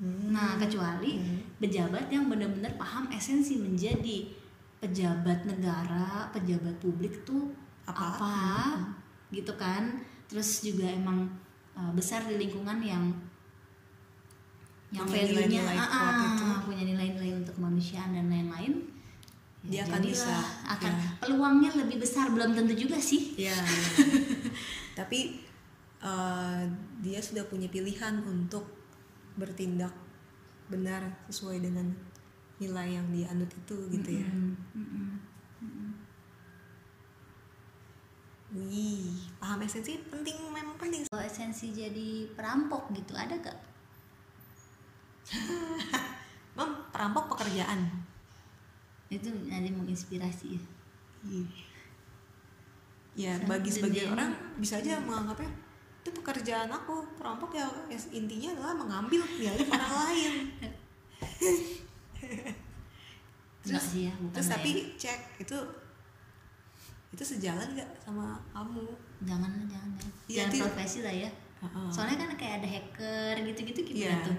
Hmm. 0.00 0.32
nah 0.32 0.56
kecuali 0.56 1.20
Hmm. 1.20 1.40
pejabat 1.60 2.08
yang 2.08 2.24
benar-benar 2.32 2.72
paham 2.80 3.04
esensi 3.12 3.60
menjadi 3.60 4.32
pejabat 4.80 5.44
negara 5.44 6.28
pejabat 6.32 6.72
publik 6.80 7.20
tuh 7.24 7.52
Apa? 7.84 8.16
apa, 8.16 8.36
gitu 9.28 9.52
kan 9.60 10.00
terus 10.24 10.64
juga 10.64 10.88
emang 10.88 11.28
uh, 11.76 11.92
besar 11.92 12.24
di 12.24 12.40
lingkungan 12.40 12.80
yang 12.80 13.04
yang 14.90 15.04
value-nya 15.06 15.46
nilai-nilai 15.62 15.76
ah, 15.78 16.24
ah, 16.26 16.58
punya 16.64 16.82
nilai-nilai 16.82 17.36
untuk 17.36 17.54
kemanusiaan 17.54 18.10
dan 18.10 18.26
lain-lain 18.26 18.74
Dia 19.60 19.84
akan 19.84 20.00
bisa, 20.00 20.32
akan 20.64 20.92
ya. 20.96 21.08
peluangnya 21.20 21.70
lebih 21.76 22.00
besar 22.00 22.32
belum 22.32 22.56
tentu 22.56 22.72
juga 22.72 22.96
sih 22.96 23.36
Ya, 23.36 23.52
ya. 23.52 23.60
tapi 25.00 25.40
eh, 26.04 26.62
dia 27.00 27.20
sudah 27.24 27.48
punya 27.48 27.72
pilihan 27.72 28.20
untuk 28.28 28.68
bertindak 29.40 29.96
benar 30.68 31.00
sesuai 31.32 31.64
dengan 31.64 31.88
nilai 32.60 33.00
yang 33.00 33.08
dianut 33.08 33.48
itu 33.48 33.76
gitu 33.88 34.10
ya. 34.20 34.28
Mm-mm, 34.28 35.16
mm-mm. 35.64 35.90
Wih, 38.50 39.16
paham 39.40 39.64
esensi 39.64 39.96
penting 40.10 40.36
memang 40.52 40.76
penting. 40.76 41.08
kalau 41.08 41.24
esensi 41.24 41.72
jadi 41.72 42.28
perampok 42.36 42.92
gitu 42.92 43.16
ada 43.16 43.38
gak 43.40 43.56
Mem, 46.58 46.70
perampok 46.90 47.32
pekerjaan. 47.34 47.86
itu 49.10 49.26
nanti 49.50 49.74
menginspirasi 49.74 50.54
ya. 50.54 50.62
Ya 53.22 53.34
Sangat 53.34 53.48
bagi 53.50 53.70
sebagian 53.70 54.08
orang 54.10 54.30
bisa 54.56 54.74
aja 54.76 54.96
menganggapnya 54.98 55.50
itu 56.00 56.10
pekerjaan 56.12 56.68
aku 56.68 56.94
perampok 57.14 57.52
ya 57.52 57.66
ya 57.86 57.98
intinya 58.10 58.48
adalah 58.52 58.72
mengambil 58.74 59.20
milik 59.30 59.68
orang 59.68 59.92
lain 60.00 60.32
Enggak 63.60 63.82
sih 63.82 64.08
ya 64.08 64.12
bukan 64.16 64.32
terus 64.32 64.48
tapi 64.48 64.70
ya. 64.72 64.84
cek 64.98 65.20
itu 65.38 65.56
itu 67.10 67.22
sejalan 67.26 67.68
nggak 67.70 67.90
sama 67.98 68.38
kamu 68.50 68.86
jangan 69.20 69.50
jangan 69.66 69.90
jangan 69.92 70.12
Iya, 70.24 70.36
jangan 70.40 70.52
itu- 70.54 70.64
profesi 70.64 70.98
lah 71.02 71.14
ya 71.18 71.30
Heeh. 71.60 71.88
soalnya 71.92 72.16
kan 72.18 72.30
kayak 72.34 72.54
ada 72.62 72.68
hacker 72.70 73.34
gitu-gitu 73.44 73.80
gimana 73.84 74.00
Iya. 74.00 74.16
tuh 74.24 74.38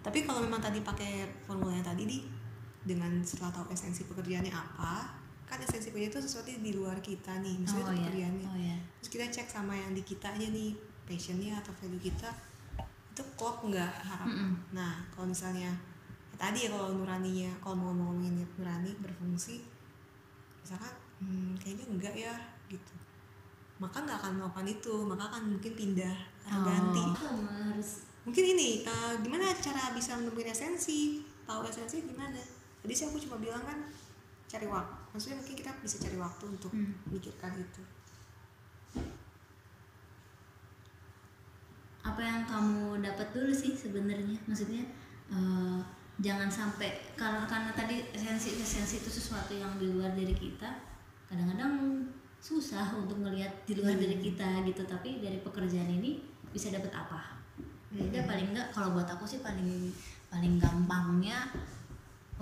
tapi 0.00 0.18
kalau 0.22 0.40
memang 0.40 0.60
tadi 0.60 0.80
pakai 0.80 1.12
formulanya 1.40 1.84
tadi 1.86 2.04
di 2.04 2.18
dengan 2.82 3.12
setelah 3.20 3.52
tahu 3.54 3.68
esensi 3.70 4.04
pekerjaannya 4.04 4.48
apa 4.48 5.19
kan 5.50 5.58
esensi 5.58 5.90
pekerjaan 5.90 6.14
itu 6.14 6.20
sesuatu 6.22 6.48
di 6.54 6.72
luar 6.78 7.02
kita 7.02 7.42
nih 7.42 7.58
misalnya 7.58 7.82
oh 7.82 7.90
itu 7.90 7.98
ya 7.98 8.06
pekerjaannya 8.06 8.46
oh 8.46 8.58
ya 8.62 8.76
terus 9.02 9.10
kita 9.10 9.24
cek 9.26 9.48
sama 9.50 9.74
yang 9.74 9.90
di 9.90 10.02
kitanya 10.06 10.46
nih 10.54 10.70
passionnya 11.02 11.58
atau 11.58 11.74
value 11.82 11.98
kita 11.98 12.30
itu 13.10 13.22
klop 13.34 13.66
nggak 13.66 13.90
harapan 14.06 14.54
Mm-mm. 14.54 14.54
nah 14.70 15.02
kalau 15.10 15.26
misalnya 15.26 15.66
ya 15.66 15.74
tadi 16.38 16.64
ya 16.64 16.72
kalau 16.72 16.94
nuraninya 16.94 17.50
kalau 17.58 17.76
mau 17.76 17.90
ngomongin 17.90 18.38
nurani 18.56 18.94
berfungsi 19.02 19.60
misalkan 20.62 20.94
hmm, 21.20 21.52
kayaknya 21.60 21.84
enggak 21.90 22.14
ya 22.16 22.34
gitu. 22.70 22.94
Maka 23.80 24.04
nggak 24.04 24.18
akan 24.24 24.32
melakukan 24.40 24.68
itu 24.68 24.94
maka 25.08 25.24
akan 25.32 25.56
mungkin 25.56 25.72
pindah 25.72 26.16
atau 26.44 26.60
ganti. 26.64 27.04
Oh, 27.24 27.44
harus 27.48 28.04
mungkin 28.24 28.44
ini 28.56 28.84
eh, 28.84 29.14
gimana 29.24 29.52
cara 29.56 29.92
bisa 29.96 30.16
menemukan 30.16 30.52
esensi? 30.52 31.24
Tahu 31.48 31.64
esensi 31.64 32.04
gimana? 32.04 32.40
Tadi 32.80 32.92
sih 32.92 33.08
aku 33.08 33.20
cuma 33.20 33.40
bilang 33.40 33.60
kan 33.64 33.76
cari 34.50 34.66
waktu 34.66 34.98
maksudnya 35.14 35.36
mungkin 35.38 35.54
kita 35.54 35.70
bisa 35.78 35.96
cari 36.02 36.18
waktu 36.18 36.44
untuk 36.50 36.70
Hmm. 36.74 36.90
memikirkan 37.06 37.54
itu 37.54 37.82
apa 42.00 42.20
yang 42.24 42.42
kamu 42.48 42.98
dapat 43.04 43.28
dulu 43.30 43.52
sih 43.52 43.76
sebenarnya 43.76 44.34
maksudnya 44.48 44.82
eh, 45.30 45.78
jangan 46.18 46.50
sampai 46.50 46.90
karena 47.14 47.46
karena 47.46 47.70
tadi 47.70 48.02
esensi 48.10 48.58
esensi 48.58 48.98
itu 48.98 49.06
sesuatu 49.08 49.54
yang 49.54 49.78
di 49.78 49.86
luar 49.86 50.10
dari 50.10 50.34
kita 50.34 50.66
kadang-kadang 51.30 52.02
susah 52.42 52.90
untuk 52.98 53.20
melihat 53.20 53.52
di 53.62 53.78
luar 53.78 53.94
Hmm. 53.94 54.02
dari 54.02 54.16
kita 54.18 54.64
gitu 54.66 54.82
tapi 54.82 55.22
dari 55.22 55.38
pekerjaan 55.38 55.86
ini 55.86 56.18
bisa 56.50 56.72
dapat 56.74 56.90
apa 56.90 57.38
Hmm. 57.94 58.10
udah 58.10 58.22
paling 58.26 58.50
enggak 58.50 58.68
kalau 58.74 58.96
buat 58.96 59.06
aku 59.06 59.22
sih 59.22 59.38
paling 59.38 59.92
paling 60.26 60.58
gampangnya 60.58 61.46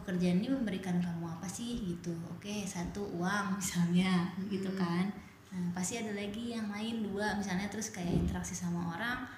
pekerjaan 0.09 0.41
ini 0.41 0.49
memberikan 0.49 0.97
kamu 0.97 1.29
apa 1.29 1.45
sih 1.45 1.85
gitu 1.85 2.17
oke 2.33 2.65
satu 2.65 3.05
uang 3.21 3.53
misalnya 3.61 4.33
gitu 4.49 4.73
Hmm. 4.73 4.81
kan 4.81 5.05
nah 5.53 5.69
pasti 5.77 6.01
ada 6.01 6.17
lagi 6.17 6.57
yang 6.57 6.73
lain 6.73 7.05
dua 7.05 7.37
misalnya 7.37 7.69
terus 7.69 7.93
kayak 7.93 8.25
interaksi 8.25 8.57
sama 8.57 8.97
orang 8.97 9.29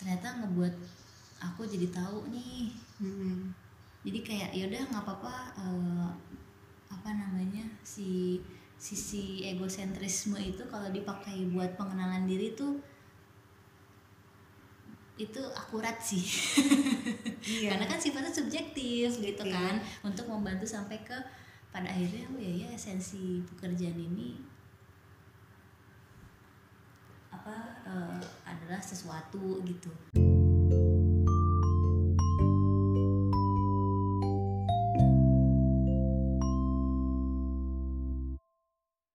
ternyata 0.00 0.40
ngebuat 0.40 0.72
aku 1.44 1.68
jadi 1.68 1.92
tahu 1.92 2.32
nih 2.32 2.72
Mm-mm. 3.04 3.52
jadi 4.00 4.18
kayak 4.24 4.50
yaudah 4.56 4.80
nggak 4.88 5.04
apa-apa 5.04 5.36
eh, 5.60 6.08
apa 6.88 7.10
namanya 7.12 7.68
si 7.84 8.40
sisi 8.80 9.44
egosentrisme 9.44 10.40
itu 10.40 10.64
kalau 10.72 10.88
dipakai 10.88 11.52
buat 11.52 11.76
pengenalan 11.76 12.24
diri 12.24 12.56
tuh 12.56 12.80
itu 15.14 15.40
akurat 15.52 16.00
sih 16.00 16.24
Iya. 17.42 17.74
karena 17.74 17.84
kan 17.86 17.98
sifatnya 17.98 18.30
subjektif 18.30 19.12
gitu 19.12 19.34
Subjektif. 19.34 19.50
kan 19.52 19.76
untuk 20.02 20.26
membantu 20.26 20.62
sampai 20.64 21.02
ke 21.02 21.14
pada 21.68 21.88
akhirnya 21.88 22.24
oh 22.30 22.38
ya 22.38 22.52
ya 22.64 22.68
esensi 22.70 23.42
pekerjaan 23.44 23.98
ini 23.98 24.38
apa 27.28 27.56
eh, 27.82 28.20
adalah 28.46 28.78
sesuatu 28.78 29.60
gitu 29.64 29.90